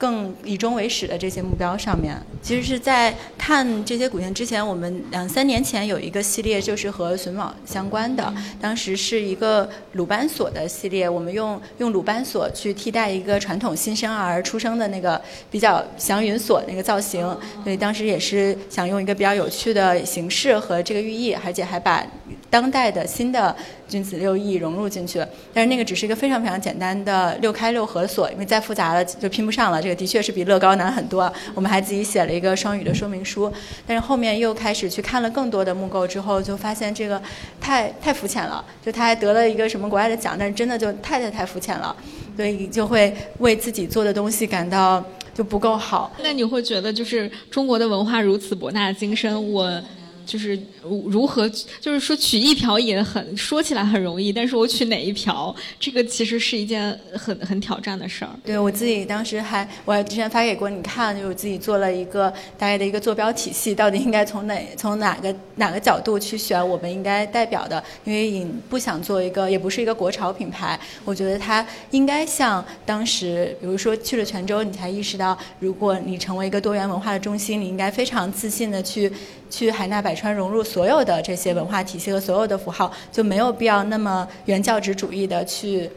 [0.00, 15.20] 更以终为始的这些目标上面，其实是在看这些古建之前，我们两三年前有一个系列就是和榫卯相关的，当时是一个鲁班锁的系列，我们用用鲁班锁去替代一个传统新生儿出生的那个
[15.50, 17.20] 比较祥云锁那个造型，
[17.62, 22.02] 所以当时也是想用一个比较有趣的形式和这个寓意，而且还把
[22.48, 23.54] 当代的新的。
[23.90, 25.18] 君子六艺融入进去，
[25.52, 29.82] 但是那个只是一个非常非常简单的六开六合锁，因为再复杂了就拼不上了。
[29.82, 31.30] 这个的确是比乐高难很多。
[31.54, 33.52] 我们还自己写了一个双语的说明书，
[33.84, 37.20] 但是后面又开始去看了更多的木构之后，就发现这个
[37.60, 38.64] 太太肤浅了。
[38.84, 41.94] 就他还得了一个什么国外的奖，但是真的就太太太肤浅了，
[42.36, 46.12] 所以就会为自己做的东西感到就不够好。
[46.22, 49.82] 那你会觉得就是中国的文化如此博大精深，我。
[50.30, 51.48] 就是如何，
[51.80, 58.30] 就是说取一瓢饮很说起来很容易，但是我取哪一瓢，这个其实是一件很很挑战的事儿。
[58.44, 67.82] 对我自己当时还，我还之前发给过你看，就是我自己做了一个大概的一个坐标体系，到底应该从哪从哪个哪个角度去选我们应该代表的？
[68.04, 79.10] 因为饮不想做一个，也不是一个国潮品牌，我觉得它应该像当时，比如说去了泉州，你才意识到，如果你成为一个多元文化的中心，你应该非常自信的去
[79.50, 80.14] 去海纳百。
[80.20, 85.90] 川融入所有的这些文化体系和所有的符号，就没有必要那么原教旨主义的去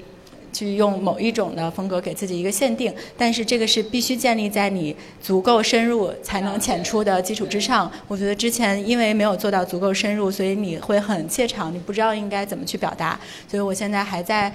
[0.53, 2.93] 去用某一种的风格给自己一个限定。
[3.17, 7.91] 但是这个是必须建立在你足够深入才能浅出的基础之上。
[8.07, 13.19] 我觉得之前因为没有做到足够深入，所以你会很怯场，你不知道应该怎么去表达。
[13.49, 14.53] 所以我现在还在。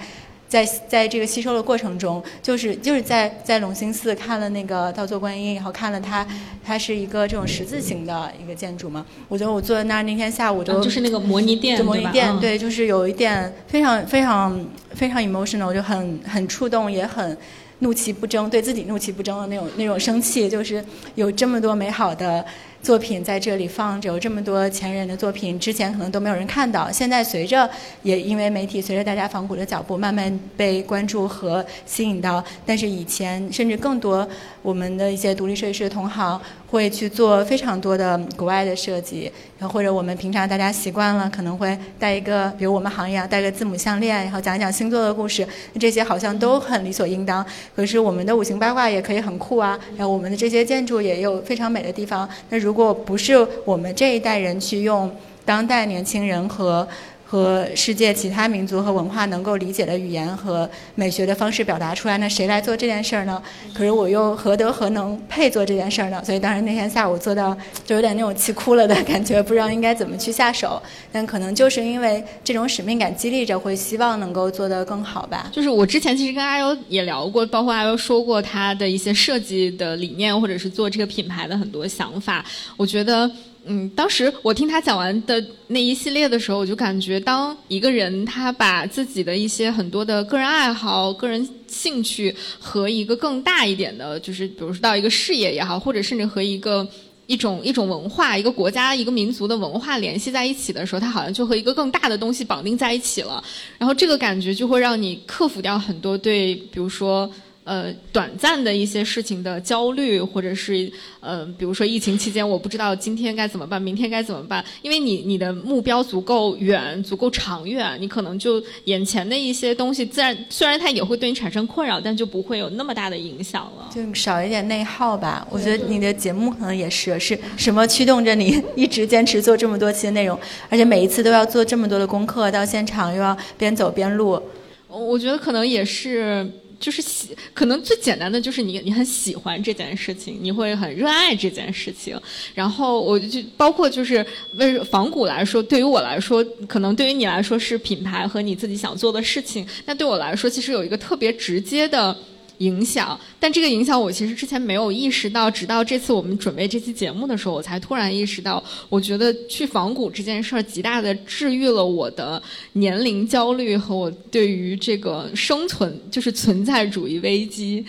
[0.49, 6.27] 在在这个吸收的过程中，就是就是在在隆兴寺看了那个道座观音，然后看了它，
[6.65, 9.05] 它是一个这种十字形的一个建筑嘛。
[9.27, 17.37] 我觉得我坐在那儿那天下午就就是那个摩尼殿，摩尼殿对，就是有一点非常非常非常 emotional，就很很触动，也很
[17.79, 20.83] 怒其不争，对自己怒其不争的那种那种生气，就是
[21.13, 22.43] 有这么多美好的。
[22.81, 26.89] 作品在这里放着，有这么多前人的作品，之前可能都没有人看到。
[26.91, 27.69] 现在随着
[28.03, 32.43] 也因为媒体，随着大家仿古的脚步，慢慢被关注和吸引到。
[32.65, 34.27] 但是以前甚至更多，
[34.61, 45.45] 我们的一些独立设计师的同行会去做非常多的国外的设计，然后或者我们平常大家习惯了，可能会带一个，比如我们行业啊，带个字母项链，然后讲一讲星座的故事，
[45.79, 47.45] 这些好像都很理所应当。
[47.75, 52.27] 可是我们的五行八卦也可以很酷啊，然后我们的这些建筑也有非常美的地方。
[52.49, 55.09] 那如如果不是我们这一代人去用
[55.43, 56.87] 当代年轻人和
[57.31, 63.39] 和世界其他民族和文化能够理解的语言和美学的方式表达出来，那谁来做这件事儿呢？
[63.71, 66.19] 可是我又何德何能配做这件事儿呢？
[66.25, 67.55] 所以当时那天下午做到
[67.85, 70.81] 就有点那种气哭了的感觉，不知道应该怎么去下手。
[71.11, 75.51] 但可能就是因为这种使命感激励着，会希望能够做得更好吧。
[75.51, 82.43] 就是我之前其实跟阿优也聊过，包括阿优说过他的一些设计的理念，或者是做这个品牌的很多想法。
[82.75, 83.29] 我觉得。
[83.71, 96.87] 嗯，当时我听他讲完的那一系列的时候，我就感觉，当一个人他把自己的一些很多的个人爱好、个人兴趣和一个更大一点的，就是比如说到一个事业也好，或者甚至和一个
[97.27, 103.43] 一种一种文化、一个国家、一个民族的文化联系在一起的时候，他好像就和一个更大的东西绑定在一起了。
[103.77, 107.29] 然后这个感觉就会让你克服掉很多对，比如说。
[107.69, 125.47] 呃，短暂的一些事情的焦虑，或者是呃，比如说疫情期间，我不知道今天该怎么办，明天该怎么办，因为你你的目标足够远，足够长远，你可能就眼前的一些东西，自然虽然它也会对你产生困扰，但就不会有那么大的影响了，就少一点内耗吧。
[125.51, 130.35] 我觉得你的节目可能也是，是什么驱动着你一直坚持做这么多期的内容，
[130.69, 134.41] 而且每一次都要做这么多的功课，到现场又要边走边录。
[134.87, 136.51] 我觉得可能也是。
[136.79, 142.19] 就是喜，可能最简单的就是你你很喜欢这件事情，你会很热爱这件事情。
[142.55, 152.15] 然后我就包括就是为仿古来说，对于我来说，可能对于你来说是品牌和你自己想做的事情，那对我来说其实有一个特别直接的。
[152.59, 162.41] 影响，但这个影响我其实之前没有意识到，直到这次我们准备这期节目的时候，我才突然意识到，我觉得去仿古这件事儿极大的治愈了我的
[162.73, 167.85] 年龄焦虑和我对于这个生存就是存在主义危机。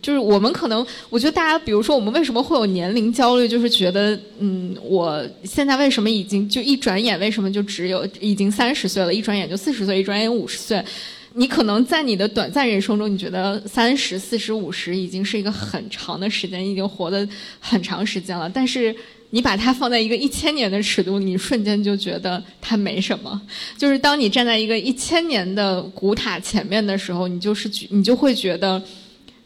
[0.00, 10.82] 就是我们可能，我觉得大家，比如说我们为什么会有年龄焦虑，就是觉得，嗯，我现在为什么已经就一转眼，为什么就只有已经三十岁了，一转眼就四十岁，一转眼五十岁。
[11.34, 17.28] 你可能在你的短暂人生中，你觉得三十四十五十已经是一个很长的时间，已经活得
[17.60, 18.50] 很长时间了。
[18.52, 18.94] 但是
[19.30, 23.40] 你把它放在一个一千年的尺度，你瞬间就觉得它没什么。
[23.76, 28.82] 就是当你站在一个一千年的古塔前面的时候，你就是你就会觉得，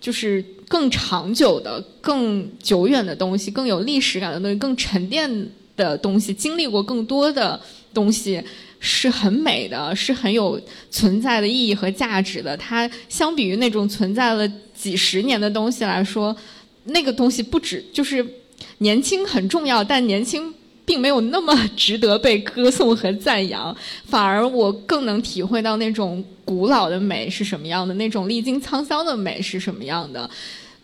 [0.01, 5.29] 就是更长久的、更久远的东西、更有历史感的东西、更沉淀
[5.77, 7.61] 的东西、经历过更多的
[7.93, 8.43] 东西。
[8.85, 10.61] 是很美的，是很有
[10.91, 12.57] 存在的意义和价值的。
[12.57, 16.37] 它相比于那种存在了几十年的东西来说，
[16.87, 18.27] 那个东西不止就是
[18.79, 20.53] 年轻很重要，但年轻
[20.85, 23.75] 并没有那么值得被歌颂和赞扬。
[24.05, 30.29] 反而我更能体会到那种古老的美是什么样的，那种历经沧桑的美是什么样的。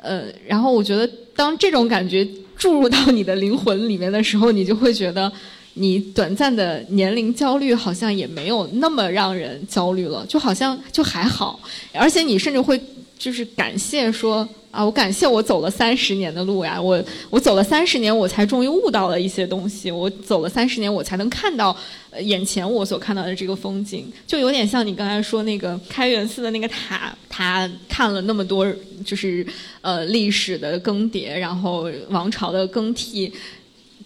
[0.00, 2.24] 呃，然后我觉得当这种感觉
[2.56, 5.32] 注入到你的灵魂里面的时候，你就会觉得。
[5.78, 11.60] 你短暂的年龄焦虑好像也没有那么让人焦虑了，就好像就还好，
[11.92, 12.80] 而且你甚至会
[13.16, 21.74] 就是感谢说啊，我感谢我走了三十年的路呀，我我走了三十年，我才终于悟到了一些东西，我走了三十年，我才能看到
[22.20, 28.66] 眼前我所看到的这个风景，就有点像你刚才说那个开元寺的那个塔，他看了那么多
[29.04, 29.46] 就是
[29.80, 33.32] 呃历史的更迭，然后王朝的更替。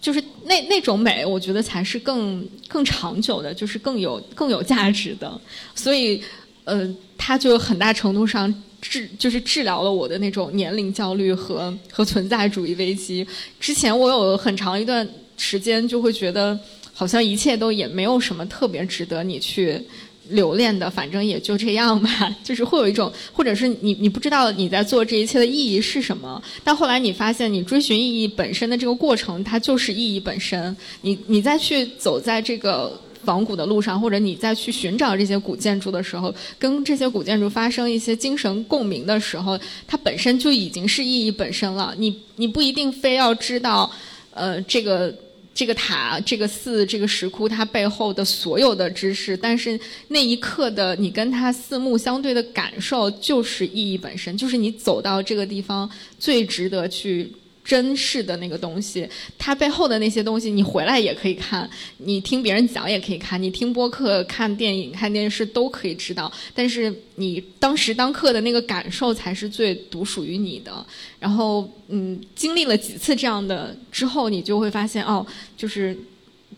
[0.03, 5.39] 就是那那种美，我觉得才是更更长久的，就是更有更有价值的。
[5.73, 6.21] 所以，
[6.65, 13.25] 呃，它就很大程度上治就是治疗了我的那种年龄焦虑和和存在主义危机。
[13.61, 16.59] 之前我有很长一段时间就会觉得，
[16.91, 19.81] 好像一切都也没有什么特别值得你去。
[20.29, 22.09] 留恋的，反正也就这样吧。
[22.43, 30.75] 就是会有一种，或者是你你不知道你在做这一切的意义是什么，但后来你发现，你追寻意义本身的这个过程，它就是意义本身。
[31.01, 41.93] 你你再去走在这个仿古的路上，或者你再去寻找这些古建筑的时候，跟这些古建筑发生一些精神共鸣的时候，它本身就已经是意义本身了。
[41.97, 43.91] 你你不一定非要知道，
[44.33, 45.13] 呃，这个。
[45.53, 57.31] 这个塔、这个寺、这个石窟，它背后的所有的知识，但是那一刻的你跟它四目相对的感受，就是意义本身，就是你走到这个地方最值得去。
[57.63, 59.07] 真实的那个东西，
[59.37, 66.31] 它背后的那些东西，你回来也可以看，你听别人讲也可以看，你听播客、看电影、看电视都可以知道。
[66.53, 70.85] 但是你当时当刻的那个感受才是最独属于你的。
[71.19, 75.97] 然后，嗯，经历了几次这样的之后，你就会发现，哦，就是。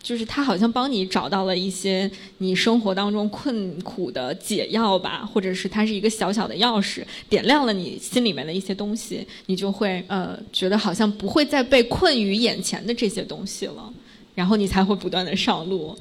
[0.05, 13.91] 就是他好像帮你找到了一些你生活当中困苦的解药吧，或者是它是一个小小的钥匙，点亮了你心里面的一些东西，你就会呃觉得好像不会再被困于眼前的这些东西了，
[14.35, 15.97] 然后你才会不断的上路，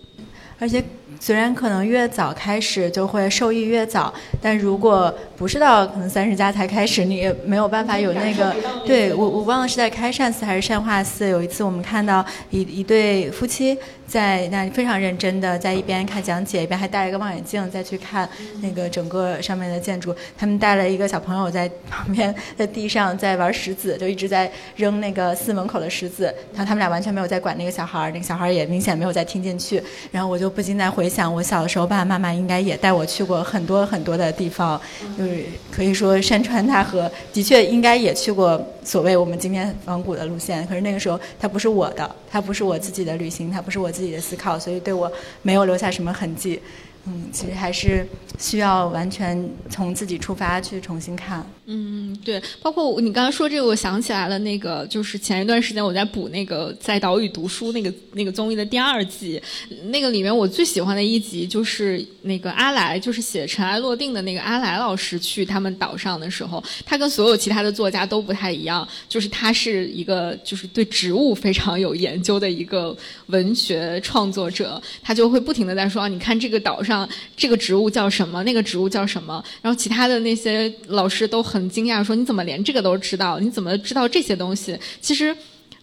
[0.58, 0.84] 而且。
[1.20, 4.12] 虽然可能越早开始就会受益越早，
[4.42, 8.54] 但如果不是到可能三十加才开始，你也没有办法有那个。
[8.84, 18.28] 对我我忘了是在开善寺还是善化寺，有一次我们看到一一对夫妻在那非常认真的在一边看讲解，一边还戴了一个望远镜再去看
[18.60, 20.14] 那个整个上面的建筑。
[20.36, 26.24] 他们带了一个小朋友在旁边在地上在玩石子，就一直在扔那个寺门口的石子。
[26.52, 29.82] 然后他们俩完全没有在管那个小孩，那个小孩也明显没有在听进去。
[30.10, 31.03] 然后我就不禁在回。
[31.04, 34.80] 回想，我小的时候爸爸妈妈应该也带我去过很多很多的地方，
[35.18, 40.66] 就是可以说山川大河，的确应该也去过所谓我们今天仿古的路线。
[40.66, 45.12] 可是那个时候它不是我的，它不是我自己的旅行，它不是我自己的思考，所以对我
[45.42, 46.58] 没有留下什么痕迹。
[47.06, 48.06] 嗯，其实还是
[48.38, 51.44] 需要完全从自己出发去重新看。
[51.66, 59.42] 嗯，对，包括你刚刚说这个，我想起来了，那个就是前一段时间我在补那个在岛屿读书那个那个综艺的第二季，
[59.84, 72.94] 那个里面我最喜欢的一集就是那个阿来，就是写《尘埃落定》的那个阿来老师去他们岛上的时候，他跟所有其他的作家都不太一样，就是他是一个就是对植物非常有研究的一个
[73.26, 76.93] 文学创作者，他就会不停的在说，你看这个岛上
[77.36, 81.44] 这个植物叫什么，那个植物叫什么，然后其他的那些老师都。
[81.54, 83.38] 很惊讶，说你怎么连这个都知道？
[83.38, 84.76] 你怎么知道这些东西？
[85.00, 85.36] 其实，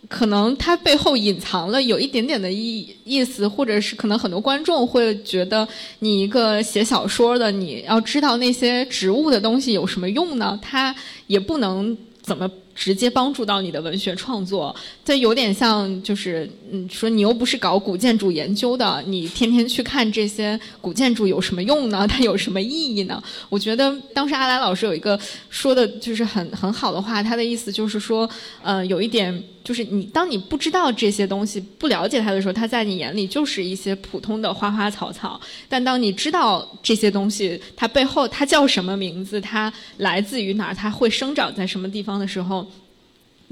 [0.09, 5.65] 可能它背后隐藏了有一点点的意意思，或者是可能很多观众会觉得，
[5.99, 10.59] 你一个写小说的，你要知道那些植物的东西有什么用呢？
[10.61, 10.93] 它
[11.27, 12.49] 也不能怎么。
[12.81, 14.75] 直接帮助到你的文学创作，
[15.05, 22.07] 这有点像，就是嗯，说你又不是搞古建筑研究的，你天天去看这些古建筑有什么用呢？
[22.09, 23.21] 它有什么意义呢？
[23.49, 25.19] 我觉得当时阿来老师有一个
[25.51, 28.27] 说的，就是很很好的话，他的意思就是说，
[28.63, 35.39] 呃，有一点就是你当你不知道这些东西，不了解它的时候，它在你眼里就是一些普通的花花草草；
[35.69, 42.65] 但当你知道这些东西，它背后它叫什么名字，它来自于哪儿，它会生长在什么地方的时候。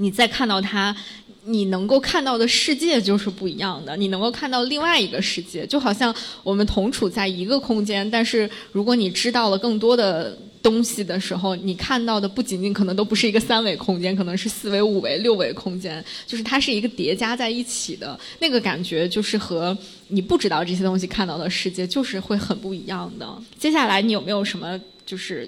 [0.00, 0.96] 你再看到它，
[1.44, 3.94] 你能够看到的世界就是不一样的。
[3.98, 19.76] 你能够看到另外一个世界，就好像我们同处在一个空间，但是如果你知道了更多的东西的时候，你看到的不仅仅可能都不是一个三维空间，可能是四维、五维、六维空间，就是它是一个叠加在一起的那个感觉，就是和
[20.08, 23.26] 你不知道这些东西看到的世界就是会很不一样的。
[23.58, 25.46] 接下来你有没有什么就是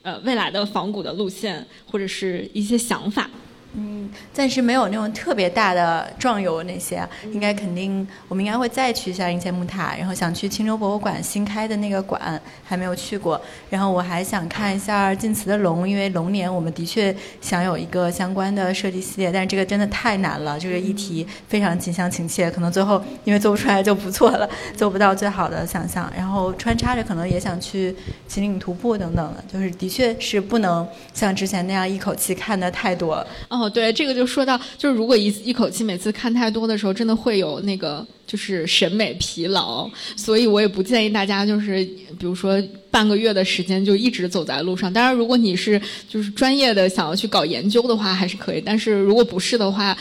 [0.00, 3.28] 呃未来的仿古的路线或者是一些想法？
[3.74, 27.94] 嗯，暂时没有那种特别大的壮游那些，应该肯定我们应该会再去一下应县木塔，然后想去青州博物馆新开的那个馆还没有去过，然后我还想看一下晋祠的龙，因为龙年我们的确想有一个相关的设计系列，但是这个真的太难了，这个议题非常近乡情切，可能最后因为做不出来就不错了，做不到最好的想象，然后穿插着可能也想去
[28.26, 33.24] 秦岭徒步等等的，就是的确是不能像之前那样一口气看的太多。
[33.48, 41.84] 哦，哦对，这个就说到，就是如果一一口气每次看太多的时候，真的会有那个就是审美疲劳，所以我也不建议大家就是，
[42.18, 44.92] 比如说半个月的时间就一直走在路上。
[44.92, 48.62] 当然，如果你是就是专业的想要去搞研究的话，还是可以。
[48.64, 49.96] 但是如果不是的话，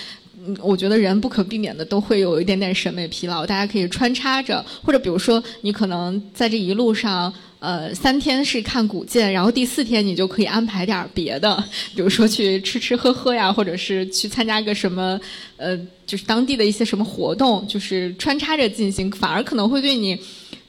[0.45, 3.45] 嗯，我觉得人不可避免的都会有一点点审美疲劳。
[3.45, 7.33] 大家可以穿插着，或者比如说你可能在这一路上。
[7.59, 11.61] 呃，三天是看古建，然后第四天你就可以安排点别的，
[11.93, 15.19] 比如说去吃吃喝喝呀，或者是去参加个什么，
[15.57, 20.17] 呃，就是当地的一些什么活动，就是穿插着进行，反而可能会对你。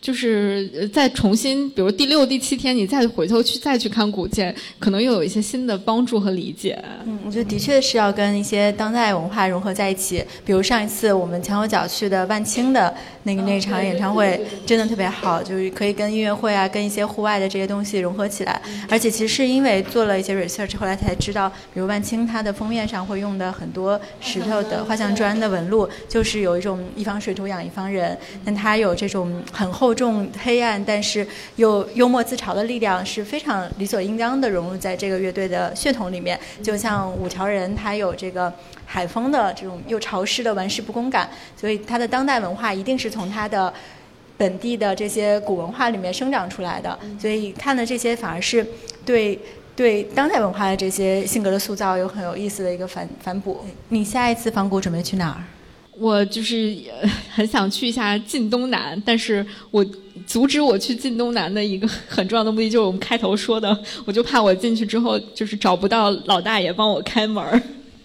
[0.00, 6.82] 就是再重新，比如第六、第七天，你再回头去再去看古建，可能又有一些新的帮助和理解。
[7.04, 10.24] 嗯，我觉得的确是要跟一些当代文化融合在一起。
[10.42, 12.94] 比如上一次我们墙头角去的万青的
[13.24, 18.58] 那个那场演唱会，真的特别好，就是可以跟音乐会啊，跟一些户外的这些东西融合起来。
[18.88, 29.89] 而且其实是因为做了一些 research，后来才知道，比如万青它的封面上会用的很多石头的画像砖的纹路，就是有一种一方水土养一方人，但它有这种很厚。
[29.94, 31.26] 重黑暗，但是
[31.56, 36.38] 又幽默自嘲的力量是非常理所应当的融入在这个乐队的血统里面。
[36.62, 38.52] 就像五条人，他有这个
[38.86, 43.72] 海风的这种又潮湿的玩世不恭感，所以他的当代文化一定是从他的
[44.36, 46.98] 本地的这些古文化里面生长出来的。
[47.18, 48.66] 所以看的这些反而是
[49.04, 49.38] 对
[49.76, 53.64] 对当代文化的这些性格的塑造有很有意思的一个反反哺。
[53.88, 55.44] 你下一次仿古准备去哪儿？
[56.00, 56.74] 我就是
[57.30, 59.84] 很想去一下晋东南，但是我
[60.26, 67.62] 阻止我去晋东南的一个很重要的目的就是我们开头说的，我就怕我进去之后就是找不到老大爷帮我开门儿，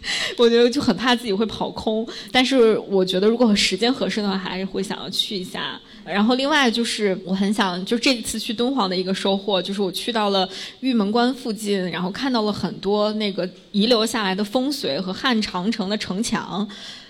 [0.37, 2.07] 我觉得就很怕自己会跑空。
[2.31, 5.79] 但是我觉得如果时间合适的话，还是会想要去一下。
[6.05, 10.47] 然后另外就是我很想，就这次去敦煌的一个收获，就是我去到了
[10.81, 16.67] 玉门关附近，然后看到了很多那个遗留下来的风水和汉长城的城墙。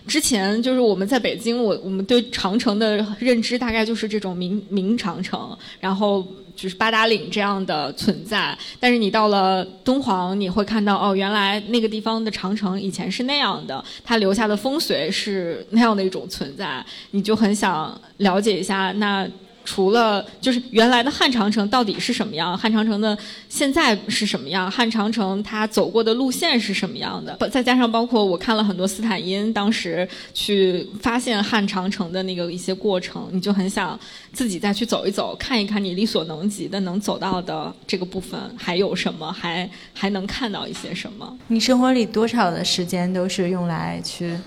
[0.08, 6.26] 之前就是我们在北京，我我们对长城的认知大概就是这种明明长城，然后
[6.56, 8.58] 就是八达岭这样的存在。
[8.80, 16.84] 但是你到了敦煌，你会看到哦，原来那个地方的长城以前是那样的，它留下的风水是那样的一种存在。
[17.12, 19.28] 你就很想了解一下，那
[19.66, 23.18] 除了就是原来的汉长城到底是什么样，汉长城的
[23.50, 34.00] 现在是什么样，汉长城它走过的路线是什么样的，再加上包括我看了很多斯坦因当时去发现汉长城的那个一些过程，你就很想
[34.32, 41.38] 自己再去走一走，看一看你力所能及的能走到的这个部分还有什么，还还能看到一些什么。
[41.48, 44.38] 你生活里多少的时间都是用来去？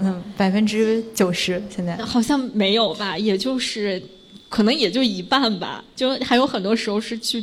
[0.00, 4.02] 嗯，百分之九十现在好像没有吧，也就是
[4.48, 7.42] 可能也就一半吧，就还有很多时候是去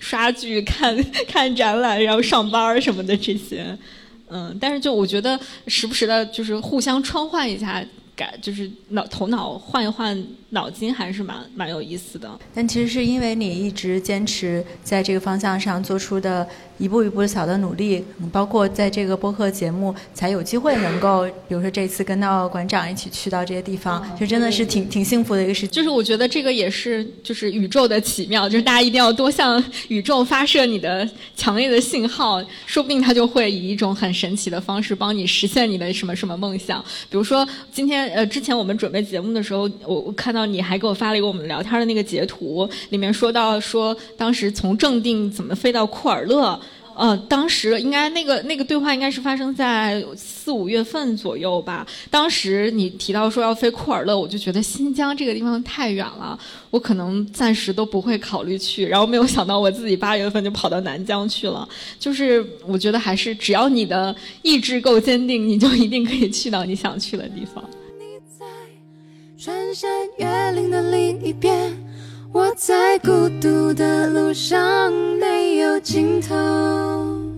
[0.00, 0.96] 刷剧、看
[1.28, 3.76] 看展览，然后上班什么的这些。
[4.28, 7.84] 嗯，但是就我觉得时不时的，就是互相穿换一下，
[8.16, 12.30] 改就是脑头脑换一换脑筋，还是蛮蛮有意思的。
[12.54, 16.48] 但其实是因为你一直坚持在这个方向上做出的。
[16.78, 18.02] 一步一步小的努力，
[18.32, 25.70] 包括在这个播客节目，才有机会能够，比如说这次跟到馆长一起去到这些地方，就真的是挺挺幸福的一个事情。
[25.70, 36.84] 就是我觉得这个也是，就是宇宙的奇妙，就是大家一定要多向宇宙发射你的强烈的信号，说不定它就会以一种很神奇的方式帮你实现你的什么什么梦想。
[37.08, 46.58] 比如说今天呃，之前我们准备节目的时候，我我看到你还给我发了一个我们聊天的那个截图，里面说到说当时从正定怎么飞到库尔勒。
[46.94, 51.86] 呃，当时应该那个那个对话应该是发生在四五月份左右吧。
[52.10, 56.38] 当时你提到说要飞库尔勒，我就觉得新疆这个地方太远了，
[56.70, 58.84] 我可能暂时都不会考虑去。
[58.84, 61.66] 然后没有想到我自己八月份就跑到南疆去了。
[61.98, 67.64] 就是我觉得还是只要你的意志够坚定，你就一定可以去到你想去的地方。
[69.44, 71.76] 穿山越岭的另一边。
[72.32, 77.31] 我在孤独的路上没有尽头。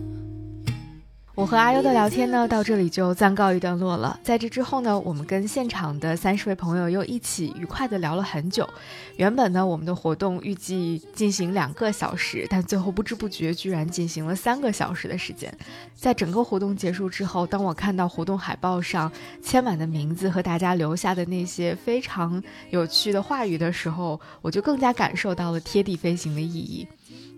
[1.36, 4.16] 我和阿优的聊天呢，到这里就暂告一段落了。
[4.23, 8.69] 在这之后呢，我们跟现场的三十位朋友又一起愉快的聊了很久。
[9.16, 15.52] 原本呢，我们的活动预计进行两个小时，但最后不知不觉居然进行了三个小时的时间。
[15.97, 19.11] 在整个活动结束之后，当我看到活动海报上
[19.43, 22.40] 签满的名字和大家留下的那些非常
[22.70, 26.86] 有趣的话语的时候，我就更加感受到了贴地飞行的意义。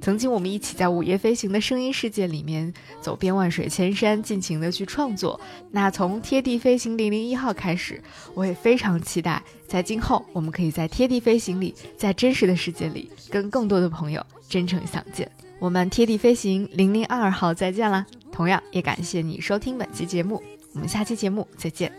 [0.01, 5.41] 曾经我们一起在午夜飞行的声音世界里面走遍万水千山，尽情的去创作。
[5.71, 8.01] 那从贴地飞行零零一号开始，
[8.35, 15.31] 我也非常期待，在今后我们可以在贴地飞行里，在真实的世界里，跟更多的朋友真诚相见。
[15.59, 18.07] 我们贴地飞行零零二号再见啦！
[18.31, 20.43] 同样也感谢你收听本期节目，
[20.75, 21.91] 我们下期节目再见。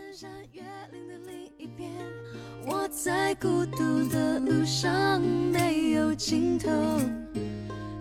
[2.63, 6.69] 我在孤独的路上没有尽头。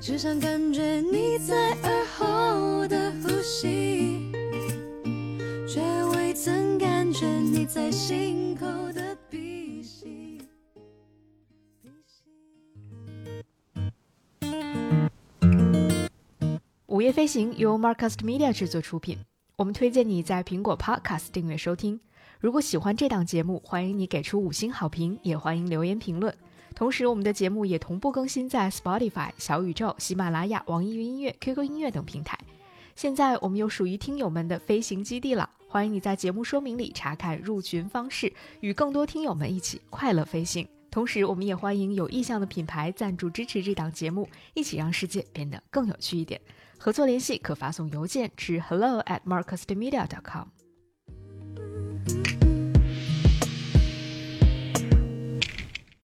[0.07, 4.31] 只想感觉你在耳后的呼吸，
[5.67, 10.41] 却未曾感觉你在心口的鼻息。
[16.87, 19.19] 午夜飞行由 Marcast Media 制作出品，
[19.57, 21.99] 我们推荐你在苹果 Podcast 订阅收听。
[22.39, 26.33] 如果喜欢这档节目，欢迎你给出五星好评，也欢迎留言评论。
[26.77, 32.39] 同时，我们的节目也同步更新在 Spotify、小宇宙、喜马拉雅、网易云音乐、QQ 音乐等平台。
[32.95, 38.31] 现在我们有属于听友们的飞行基地了，欢迎你在节目说明里查看入群方式，
[38.61, 40.69] 与更多听友们一起快乐飞行。
[40.91, 46.39] 同时，我们也欢迎有意向的品牌赞助支持这档节目，一起让世界变得更有趣一点。
[46.77, 50.49] 合作联系可发送邮件至 hello at marcusmedia.com。